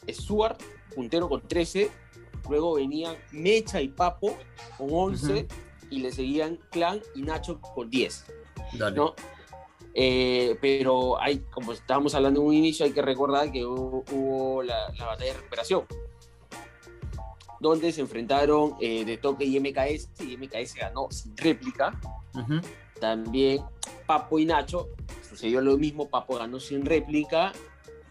Stuart, 0.06 0.60
puntero 0.94 1.30
con 1.30 1.48
13, 1.48 1.90
luego 2.48 2.74
venían 2.74 3.16
Mecha 3.32 3.80
y 3.80 3.88
Papo 3.88 4.36
con 4.76 4.88
11, 4.92 5.48
y 5.88 6.00
le 6.00 6.12
seguían 6.12 6.58
Clan 6.70 7.00
y 7.14 7.22
Nacho 7.22 7.58
con 7.58 7.88
10. 7.88 8.26
Dale. 8.74 8.96
¿no? 8.96 9.14
Eh, 9.94 10.58
pero 10.60 11.18
hay, 11.18 11.38
como 11.50 11.72
estábamos 11.72 12.14
hablando 12.14 12.42
en 12.42 12.46
un 12.48 12.54
inicio, 12.54 12.84
hay 12.84 12.92
que 12.92 13.02
recordar 13.02 13.50
que 13.50 13.64
hubo, 13.64 14.62
la, 14.62 14.90
la 14.98 15.06
batalla 15.06 15.32
de 15.32 15.38
recuperación 15.38 15.86
donde 17.60 17.92
se 17.92 18.00
enfrentaron 18.00 18.74
eh, 18.80 19.04
de 19.04 19.16
Toque 19.18 19.44
y 19.44 19.60
MKS, 19.60 20.08
y 20.20 20.36
MKS 20.36 20.74
ganó 20.74 21.08
sin 21.10 21.36
réplica. 21.36 21.98
También 23.00 23.62
Papo 24.06 24.38
y 24.38 24.46
Nacho, 24.46 24.88
sucedió 25.28 25.60
lo 25.60 25.76
mismo, 25.76 26.08
Papo 26.08 26.36
ganó 26.36 26.58
sin 26.58 26.84
réplica, 26.84 27.52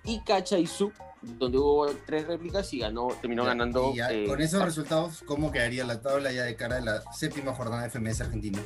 y 0.03 0.21
Cacha 0.21 0.57
y 0.57 0.67
Su 0.67 0.91
donde 1.21 1.57
hubo 1.57 1.87
tres 2.05 2.25
réplicas 2.27 2.73
y 2.73 2.79
ganó, 2.79 3.09
terminó 3.19 3.43
Ya, 3.43 3.49
ganando. 3.49 3.91
y 3.93 3.97
ya, 3.97 4.09
eh, 4.09 4.25
con 4.25 4.39
esos 4.39 4.63
resultados, 4.63 5.21
¿cómo 5.25 5.51
quedaría 5.51 5.83
la 5.83 6.01
tabla 6.01 6.31
ya 6.31 6.43
de 6.43 6.55
cara 6.55 6.77
a 6.77 6.79
la 6.79 7.03
séptima 7.11 7.53
jornada 7.53 7.83
de 7.83 7.89
FMS 7.89 8.21
Argentina? 8.21 8.63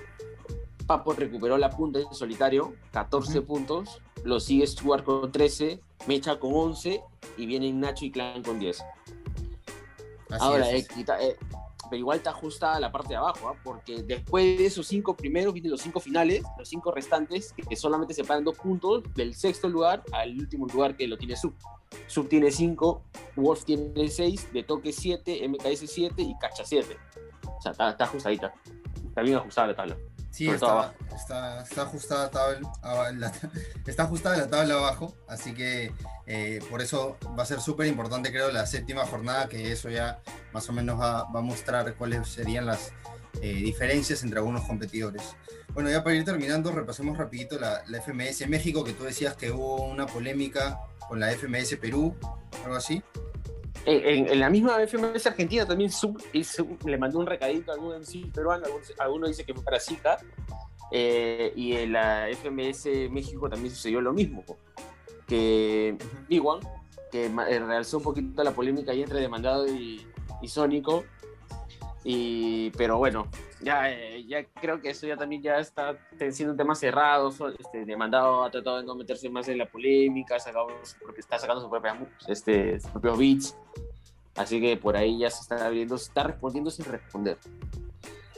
Papo 0.86 1.14
recuperó 1.14 1.58
la 1.58 1.72
punta 1.72 1.98
en 2.00 2.14
solitario, 2.14 2.76
14 2.92 3.40
Ujú. 3.40 3.48
puntos. 3.48 4.02
Lo 4.24 4.40
sigue 4.40 4.68
Stuart 4.68 5.04
con 5.04 5.32
13, 5.32 5.80
Mecha 6.08 6.38
con 6.40 6.54
11 6.54 7.02
y 7.38 7.46
vienen 7.48 7.80
Nacho 7.80 8.06
y 8.06 8.12
Clan 8.12 8.44
con 8.44 8.60
10. 8.60 8.84
Así 10.34 10.44
Ahora, 10.44 10.70
es. 10.72 10.90
eh, 10.90 11.06
eh, 11.20 11.38
pero 11.90 12.00
igual 12.00 12.18
está 12.18 12.32
ajustada 12.32 12.80
la 12.80 12.92
parte 12.92 13.10
de 13.10 13.18
abajo, 13.18 13.50
¿ah? 13.50 13.56
porque 13.64 14.02
después 14.04 14.58
de 14.58 14.66
esos 14.66 14.88
cinco 14.88 15.16
primeros 15.16 15.54
vienen 15.54 15.72
los 15.72 15.82
cinco 15.82 16.00
finales, 16.00 16.44
los 16.58 16.68
cinco 16.68 16.92
restantes, 16.92 17.54
que 17.54 17.76
solamente 17.76 18.14
separan 18.14 18.44
dos 18.44 18.58
puntos 18.58 19.04
del 19.14 19.36
sexto 19.36 19.70
lugar 19.70 20.04
al 20.12 20.36
último 20.38 20.66
lugar 20.66 20.98
que 20.98 21.08
lo 21.08 21.18
tiene 21.18 21.36
Sub. 21.36 21.54
Sub 22.08 22.28
tiene 22.28 22.50
5, 22.50 23.04
Wolf 23.36 23.66
tiene 23.66 24.08
6, 24.08 24.52
De 24.52 24.64
Toque 24.64 24.92
7, 24.92 25.48
MKS 25.48 25.88
7 25.88 26.22
y 26.24 26.36
Cacha 26.40 26.66
7. 26.66 26.98
O 27.56 27.62
sea, 27.62 27.72
está, 27.72 27.92
está 27.92 28.04
ajustadita. 28.06 28.54
Está 29.08 29.22
bien 29.22 29.38
ajustada 29.38 29.68
la 29.68 29.76
tabla. 29.76 29.98
Sí, 30.34 30.50
está, 30.50 30.96
está, 31.16 31.62
está 31.62 31.84
ajustada 31.84 32.32
tabla, 32.32 32.72
la, 33.12 33.32
está 33.86 34.04
ajustada 34.04 34.36
la 34.36 34.48
tabla 34.48 34.74
abajo, 34.74 35.16
así 35.28 35.54
que 35.54 35.94
eh, 36.26 36.60
por 36.72 36.82
eso 36.82 37.18
va 37.38 37.44
a 37.44 37.46
ser 37.46 37.62
súper 37.62 37.86
importante, 37.86 38.32
creo, 38.32 38.50
la 38.50 38.66
séptima 38.66 39.06
jornada, 39.06 39.48
que 39.48 39.72
eso 39.72 39.92
ya 39.92 40.22
más 40.52 40.68
o 40.70 40.74
menos 40.74 41.00
va, 41.00 41.32
va 41.32 41.40
a 41.40 41.44
mostrar 41.44 41.94
cuáles 41.94 42.28
serían 42.28 42.66
las 42.66 42.94
eh, 43.44 43.54
diferencias 43.54 44.24
entre 44.24 44.40
algunos 44.40 44.64
competidores. 44.64 45.36
Bueno, 45.72 45.92
ya 45.92 46.04
para 46.04 46.16
ir 46.16 46.26
terminando, 46.26 46.72
repasemos 46.72 47.16
rapidito 47.16 47.60
la, 47.60 47.84
la 47.86 48.02
FMS 48.02 48.50
México, 48.50 48.84
que 48.84 48.94
tú 48.94 49.04
decías 49.04 49.36
que 49.36 49.52
hubo 49.52 49.84
una 49.86 50.08
polémica 50.08 50.80
con 51.08 51.20
la 51.20 51.32
FMS 51.32 51.78
Perú, 51.78 52.16
algo 52.64 52.76
así. 52.76 53.04
En, 53.86 54.08
en- 54.26 54.28
en 54.32 54.40
la 54.40 54.50
misma 54.50 54.82
FMS 54.82 55.28
Argentina 55.28 55.66
también 55.68 55.92
Sub, 55.92 56.22
hizo- 56.34 56.66
le 56.86 56.98
mandó 56.98 57.20
un 57.20 57.26
recadito 57.26 57.72
a 57.72 57.76
algún 57.76 57.94
MC 57.96 58.32
peruano, 58.34 58.66
alguno, 59.00 59.28
dice 59.28 59.44
que 59.46 59.54
fue 59.54 59.64
para 59.64 59.80
Zika, 59.80 60.18
eh, 60.92 61.52
y 61.56 61.74
en 61.74 61.92
la 61.94 62.30
FMS 62.30 63.10
México 63.10 63.50
también 63.50 63.74
sucedió 63.74 64.00
lo 64.00 64.14
mismo, 64.14 64.44
que 65.28 65.98
Iwan, 66.30 66.60
que 67.12 67.26
eh, 67.26 67.60
realzó 67.60 67.98
un 67.98 68.04
poquito 68.04 68.44
la 68.44 68.52
polémica 68.52 68.92
ahí 68.92 69.02
entre 69.04 69.20
Demandado 69.20 69.68
y, 69.68 70.06
y 70.42 70.48
Sónico, 70.48 71.04
y, 72.04 72.70
pero 72.72 72.98
bueno, 72.98 73.28
ya, 73.62 73.90
eh, 73.92 74.26
ya 74.28 74.44
creo 74.46 74.82
que 74.82 74.90
eso 74.90 75.08
ya 75.08 75.16
también 75.18 75.42
ya 75.42 75.58
está 75.60 75.98
siendo 76.32 76.52
un 76.52 76.58
tema 76.58 76.76
cerrado, 76.76 77.30
este, 77.60 77.86
Demandado 77.86 78.44
ha 78.44 78.52
tratado 78.52 78.78
de 78.80 78.84
no 78.86 78.96
meterse 78.96 79.30
más 79.30 79.48
en 79.48 79.58
la 79.58 79.66
polémica, 79.68 80.40
sacado 80.40 80.68
su 80.84 80.98
propio- 81.00 81.20
está 81.20 81.40
sacando 81.40 81.62
sus, 81.62 81.70
propias, 81.70 82.00
mu- 82.00 82.08
este, 82.28 82.80
sus 82.80 82.92
propios 82.92 83.18
beats, 83.18 83.58
Así 84.36 84.60
que 84.60 84.78
por 84.78 84.98
ahí 84.98 85.20
ya 85.20 85.30
se 85.30 85.42
está 85.42 85.64
abriendo, 85.64 85.96
se 85.96 86.06
está 86.08 86.24
respondiendo 86.24 86.72
sin 86.72 86.86
responder. 86.86 87.38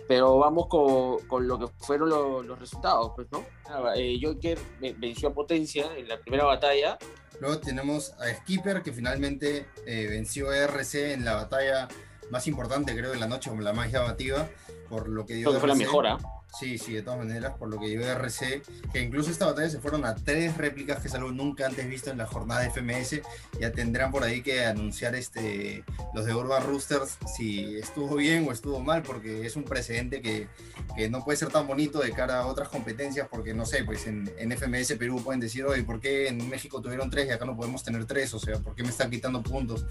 Pero 0.10 0.38
vamos 0.38 0.68
con, 0.68 1.26
con 1.28 1.48
lo 1.48 1.58
que 1.58 1.68
fueron 1.80 2.10
lo- 2.10 2.44
los 2.44 2.60
resultados, 2.60 3.14
pues, 3.16 3.28
¿no? 3.32 3.46
Ah, 3.70 3.94
eh, 3.96 4.20
Joker 4.22 4.60
ve- 4.82 4.94
venció 4.98 5.30
a 5.30 5.34
Potencia 5.34 5.96
en 5.96 6.08
la 6.10 6.20
primera 6.20 6.44
batalla. 6.44 6.98
Luego 7.40 7.60
tenemos 7.60 8.12
a 8.20 8.28
Skipper, 8.34 8.84
que 8.84 8.92
finalmente 8.94 9.68
eh, 9.88 10.08
venció 10.10 10.50
a 10.50 10.58
RC 10.58 11.14
en 11.14 11.24
la 11.26 11.36
batalla 11.36 11.88
más 12.32 12.48
importante, 12.48 12.96
creo, 12.96 13.12
de 13.12 13.18
la 13.18 13.28
noche, 13.28 13.50
como 13.50 13.62
la 13.62 13.74
más 13.74 13.92
llamativa, 13.92 14.48
por 14.90 15.08
lo 15.10 15.26
que 15.26 15.36
dio 15.36 15.50
Creo 15.50 15.54
que 15.54 15.60
fue 15.60 15.70
la 15.70 15.76
mejora. 15.76 16.18
Sí, 16.58 16.78
sí, 16.78 16.94
de 16.94 17.02
todas 17.02 17.20
maneras, 17.20 17.54
por 17.58 17.68
lo 17.68 17.78
que 17.78 17.88
dio 17.88 18.02
RC, 18.02 18.62
que 18.94 19.02
incluso 19.02 19.30
esta 19.30 19.46
batalla 19.46 19.70
se 19.70 19.80
fueron 19.80 20.06
a 20.06 20.16
tres 20.16 20.56
réplicas, 20.56 21.02
que 21.02 21.10
es 21.10 21.14
algo 21.14 21.32
nunca 21.32 21.66
antes 21.66 21.86
visto 21.90 22.12
en 22.12 22.18
la 22.18 22.28
jornada 22.28 22.62
de 22.62 22.70
FMS. 22.70 23.22
Ya 23.60 23.74
tendrán 23.74 24.10
por 24.10 24.24
ahí 24.24 24.42
que 24.42 24.64
anunciar 24.64 25.16
este, 25.16 25.84
los 26.14 26.26
de 26.26 26.34
Urban 26.34 26.64
Roosters 26.64 27.18
si 27.36 27.76
estuvo 27.76 28.16
bien 28.16 28.48
o 28.48 28.54
estuvo 28.54 28.80
mal, 28.80 29.04
porque 29.04 29.46
es 29.46 29.58
un 29.58 29.66
precedente 29.66 30.22
que, 30.22 30.48
que 30.96 31.10
no 31.10 31.26
puede 31.26 31.38
ser 31.38 31.50
tan 31.50 31.68
bonito 31.68 32.00
de 32.00 32.12
cara 32.14 32.40
a 32.40 32.48
otras 32.48 32.70
competencias, 32.70 33.28
porque 33.30 33.54
no 33.54 33.66
sé, 33.66 33.84
pues 33.84 34.08
en, 34.08 34.32
en 34.38 34.54
FMS 34.54 34.94
Perú 34.94 35.22
pueden 35.22 35.42
decir, 35.42 35.66
oye, 35.66 35.84
¿por 35.84 36.00
qué 36.00 36.30
en 36.30 36.48
México 36.48 36.82
tuvieron 36.82 37.10
tres 37.10 37.28
y 37.28 37.32
acá 37.32 37.44
no 37.44 37.58
podemos 37.58 37.84
tener 37.84 38.06
tres? 38.06 38.34
O 38.34 38.40
sea, 38.40 38.60
¿por 38.60 38.76
qué 38.76 38.84
me 38.84 38.90
están 38.90 39.10
quitando 39.10 39.44
puntos? 39.44 39.86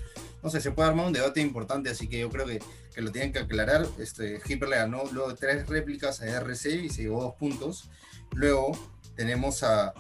No 0.45 0.51
sé, 0.51 0.61
se 0.61 0.71
puede 0.73 0.91
armar 0.91 1.07
un 1.07 1.13
debate 1.15 1.41
importante, 1.41 1.89
así 1.89 2.07
que 2.07 2.19
yo 2.21 2.29
creo 2.29 2.45
que, 2.45 2.61
que 2.95 3.01
lo 3.01 3.11
tienen 3.11 3.33
que 3.33 3.39
aclarar. 3.41 3.87
Este, 3.99 4.41
Hipper 4.47 4.69
le 4.69 4.77
ganó 4.77 5.05
luego 5.11 5.35
tres 5.35 5.67
réplicas 5.67 6.21
a 6.21 6.27
RC 6.27 6.71
y 6.85 6.91
se 6.91 7.03
llevó 7.03 7.23
dos 7.23 7.35
puntos. 7.37 7.89
Luego 8.35 8.73
tenemos 9.17 9.63
a 9.63 9.95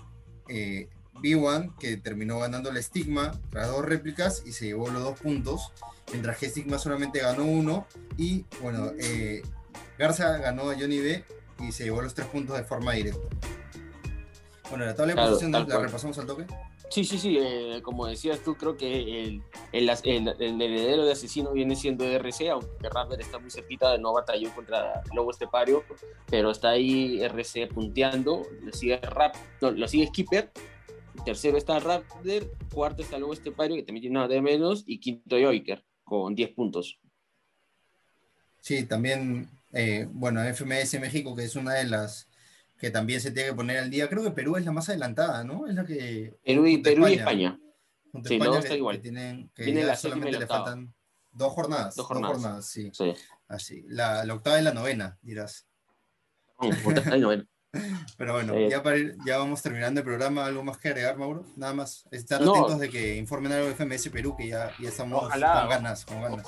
eh, 0.49 0.89
B1 1.15 1.77
que 1.79 1.97
terminó 1.97 2.41
ganando 2.41 2.69
el 2.71 2.83
Stigma 2.83 3.33
tras 3.51 3.69
dos 3.69 3.85
réplicas 3.85 4.43
y 4.45 4.53
se 4.53 4.67
llevó 4.67 4.89
los 4.91 5.03
dos 5.03 5.19
puntos, 5.19 5.73
mientras 6.13 6.37
que 6.37 6.51
Stigma 6.51 6.79
solamente 6.79 7.21
ganó 7.21 7.45
uno 7.45 7.87
y 8.19 8.45
bueno, 8.61 8.93
eh, 8.99 9.43
Garza 9.99 10.37
ganó 10.39 10.71
a 10.71 10.75
Johnny 10.75 10.99
B 10.99 11.25
y 11.61 11.73
se 11.73 11.85
llevó 11.85 12.03
los 12.03 12.15
tres 12.15 12.27
puntos 12.29 12.57
de 12.57 12.65
forma 12.65 12.93
directa. 12.93 13.29
Bueno, 14.69 14.85
la 14.87 14.95
tabla 14.95 15.13
de 15.13 15.15
Claro, 15.15 15.31
posiciones 15.31 15.61
la 15.61 15.67
cual. 15.67 15.87
repasamos 15.87 16.19
al 16.19 16.27
toque. 16.27 16.47
Sí, 16.91 17.05
sí, 17.05 17.19
sí. 17.19 17.39
eh, 17.39 17.81
como 17.83 18.07
decías 18.07 18.41
tú, 18.43 18.55
creo 18.57 18.77
que 18.77 19.25
el, 19.25 19.43
heredero 19.73 21.05
de 21.05 21.13
asesino 21.13 21.53
viene 21.53 21.75
siendo 21.77 22.05
RC, 22.05 22.51
aunque 22.51 22.89
Rapper 22.89 23.21
está 23.21 23.39
muy 23.39 23.51
cerquita, 23.51 23.93
de 23.93 23.99
no 23.99 24.13
batalló 24.13 24.55
contra 24.55 25.03
Lobo 25.13 25.31
Estepario, 25.31 25.83
pero 26.31 26.51
está 26.51 26.71
ahí 26.71 27.21
RC 27.23 27.69
punteando. 27.69 28.43
Lo 28.61 28.73
sigue, 28.73 28.99
Rap, 28.99 29.35
no, 29.61 29.71
lo 29.71 29.89
sigue 29.89 30.07
Skipper. 30.09 30.53
Tercero 31.25 31.57
está 31.57 31.79
Raptor, 31.81 32.53
cuarto 32.73 33.03
está 33.03 33.19
Lobo 33.19 33.33
Estepario, 33.33 33.77
que 33.77 33.83
también 33.83 34.03
tiene 34.03 34.15
nada 34.15 34.29
de 34.29 34.43
menos, 34.43 34.85
y 34.87 34.99
quinto 34.99 35.37
Joiker, 35.37 35.85
con 36.05 36.35
10 36.35 36.51
puntos. 36.51 37.01
Sí, 38.61 38.85
también, 38.85 39.49
eh, 39.73 40.07
bueno, 40.11 40.43
FMS 40.43 41.01
México, 41.01 41.35
que 41.35 41.45
es 41.45 41.57
una 41.57 41.75
de 41.75 41.85
las 41.85 42.29
que 42.85 42.91
también 42.91 43.21
se 43.21 43.31
tiene 43.31 43.49
que 43.51 43.55
poner 43.55 43.79
al 43.79 43.89
día. 43.91 44.09
Creo 44.09 44.23
que 44.23 44.31
Perú 44.31 44.57
es 44.57 44.65
la 44.67 44.73
más 44.73 44.89
adelantada, 44.91 45.43
¿no? 45.43 45.67
Es 45.67 45.75
la 45.75 45.87
que... 45.87 46.35
Perú 46.45 46.67
y, 46.67 46.75
junto 46.75 46.91
a 46.91 46.93
Perú 46.93 47.09
y 47.09 47.13
España. 47.15 47.59
junto 48.13 48.29
Sí, 48.29 48.35
España 48.35 48.51
no, 48.53 48.59
está 48.59 48.69
que 48.71 48.77
igual. 48.77 49.01
tienen, 49.01 49.51
que 49.55 49.65
Viene 49.65 49.81
ya 49.81 49.87
la 49.87 49.97
solamente 49.97 50.33
la 50.33 50.39
le 50.39 50.45
octava. 50.45 50.65
faltan 50.67 50.95
dos 51.33 51.53
jornadas. 51.53 51.97
Dos 51.97 52.07
jornadas. 52.07 52.67
sí. 52.67 52.91
Sí. 52.93 53.15
Así. 53.49 53.85
La, 53.89 54.25
la 54.25 54.35
octava 54.35 54.61
y 54.61 54.63
la 54.65 54.73
novena, 54.75 55.19
dirás. 55.23 55.67
Pero 58.17 58.35
bueno, 58.35 58.55
Sí. 58.55 58.69
ya, 58.71 58.83
para 58.85 58.97
ir- 58.99 59.17
ya 59.27 59.39
vamos 59.39 59.61
terminando 59.61 60.01
el 60.01 60.05
programa. 60.05 60.47
¿Algo 60.47 60.63
más 60.63 60.79
que 60.79 60.89
agregar, 60.89 61.17
Mauro? 61.17 61.45
Nada 61.57 61.75
más. 61.75 62.05
Estar 62.13 62.41
No. 62.41 62.53
atentos 62.55 62.79
de 62.79 62.89
que 62.89 63.17
informen 63.17 63.51
algo 63.51 63.67
de 63.67 63.73
FMS 63.75 64.11
Perú, 64.11 64.37
que 64.37 64.47
ya, 64.49 64.71
ya 64.81 64.89
estamos 64.91 65.25
Ojalá. 65.25 65.61
con 65.63 65.71
ganas, 65.71 66.05
con 66.05 66.21
ganas. 66.23 66.47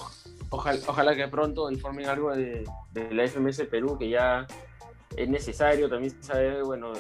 Ojalá, 0.51 0.79
ojalá 0.87 1.16
que 1.16 1.27
pronto 1.27 1.68
informen 1.70 2.07
algo 2.09 2.33
de, 2.37 2.62
de 2.92 3.12
la 3.12 3.25
FMS 3.27 3.64
Perú, 3.68 3.99
que 3.99 4.09
ya 4.09 4.46
es 5.16 5.29
necesario 5.29 5.88
también 5.88 6.21
saber, 6.23 6.64
bueno, 6.64 6.92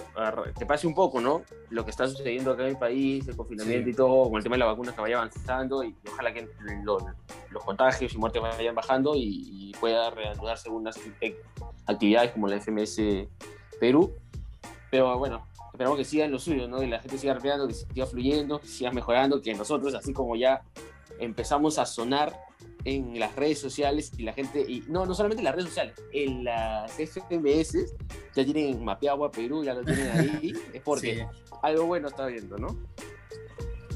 que 0.58 0.64
pase 0.66 0.86
un 0.86 0.94
poco, 0.94 1.20
¿no? 1.20 1.42
Lo 1.70 1.84
que 1.84 1.90
está 1.90 2.06
sucediendo 2.06 2.52
acá 2.52 2.62
en 2.62 2.68
el 2.70 2.78
país, 2.78 3.26
el 3.26 3.36
confinamiento 3.36 3.84
Sí. 3.84 3.90
y 3.90 3.94
todo, 3.94 4.24
con 4.30 4.36
el 4.36 4.42
tema 4.42 4.54
de 4.54 4.60
la 4.60 4.66
vacuna 4.66 4.94
que 4.94 5.00
vaya 5.00 5.16
avanzando 5.16 5.82
y 5.82 5.94
ojalá 6.10 6.32
que 6.32 6.48
lo- 6.84 6.98
los 7.50 7.64
contagios 7.64 8.14
y 8.14 8.18
muertes 8.18 8.40
vayan 8.42 8.74
bajando 8.74 9.14
y, 9.16 9.48
y 9.50 9.72
pueda 9.80 10.10
reanudarse 10.10 10.68
algunas 10.68 10.98
actividades 11.86 12.30
como 12.32 12.46
la 12.48 12.56
FMS 12.56 13.28
Perú. 13.80 14.12
Pero 14.90 15.18
bueno, 15.18 15.46
esperamos 15.72 15.98
que 15.98 16.04
sigan 16.04 16.30
lo 16.30 16.38
suyo, 16.38 16.68
¿no? 16.68 16.78
Que 16.80 16.86
la 16.86 17.00
gente 17.00 17.18
siga 17.18 17.34
rapeando, 17.34 17.66
que 17.66 17.74
siga 17.74 18.06
fluyendo, 18.06 18.60
que 18.60 18.68
siga 18.68 18.92
mejorando, 18.92 19.42
que 19.42 19.52
nosotros, 19.54 19.94
así 19.94 20.12
como 20.12 20.36
ya 20.36 20.62
empezamos 21.18 21.78
a 21.78 21.86
sonar 21.86 22.34
en 22.88 23.18
las 23.18 23.34
redes 23.34 23.58
sociales 23.58 24.12
y 24.16 24.22
la 24.22 24.32
gente, 24.32 24.60
y 24.60 24.84
no, 24.86 25.04
no 25.06 25.14
solamente 25.14 25.40
en 25.40 25.44
las 25.46 25.54
redes 25.56 25.68
sociales, 25.70 25.94
en 26.12 26.44
las 26.44 26.92
FMS 26.92 27.76
ya 28.34 28.44
tienen 28.44 28.84
mapeado 28.84 29.24
a 29.24 29.30
Perú, 29.32 29.64
ya 29.64 29.74
lo 29.74 29.82
tienen 29.84 30.08
ahí, 30.10 30.52
es 30.72 30.82
porque 30.82 31.16
Sí. 31.16 31.48
algo 31.62 31.86
bueno 31.86 32.06
está 32.08 32.26
viendo, 32.26 32.56
¿no? 32.58 32.78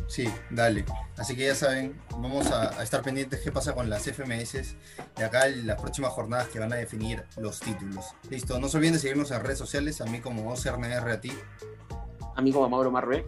Sí, 0.09 0.29
dale. 0.50 0.85
Así 1.16 1.37
que 1.37 1.46
ya 1.46 1.55
saben, 1.55 2.00
vamos 2.11 2.48
a, 2.50 2.76
a 2.81 2.83
estar 2.83 3.00
pendientes 3.00 3.38
qué 3.42 3.53
pasa 3.53 3.74
con 3.76 3.88
las 3.88 4.03
FMS 4.11 4.74
de 5.16 5.24
acá 5.24 5.46
en 5.46 5.68
las 5.68 5.81
próximas 5.81 6.11
jornadas 6.12 6.48
que 6.48 6.59
van 6.59 6.72
a 6.72 6.76
definir 6.76 7.22
los 7.37 7.61
títulos. 7.61 8.07
Listo, 8.29 8.59
no 8.59 8.68
se 8.68 8.76
olviden 8.79 8.94
de 8.94 8.98
seguirnos 8.98 9.31
en 9.31 9.40
redes 9.40 9.59
sociales, 9.59 10.00
a 10.00 10.07
mí 10.07 10.18
como 10.18 10.50
OCRNR 10.53 11.11
a 11.11 11.20
ti. 11.20 11.31
Amigo 12.35 12.68
Mauro 12.68 12.90
Marrué, 12.90 13.24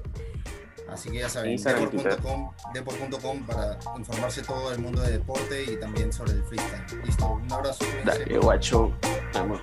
Así 0.92 1.10
que 1.10 1.20
ya 1.20 1.28
saben, 1.28 1.56
deport.com 1.56 2.50
deport.com 2.74 3.42
para 3.44 3.78
informarse 3.98 4.42
todo 4.42 4.72
el 4.72 4.78
mundo 4.78 5.00
de 5.00 5.12
deporte 5.12 5.64
y 5.64 5.76
también 5.80 6.12
sobre 6.12 6.32
el 6.32 6.44
freestyle. 6.44 7.02
Listo, 7.04 7.26
un 7.32 7.50
abrazo. 7.50 7.84
dale, 8.04 8.38
guacho, 8.38 8.92
vamos. 9.32 9.60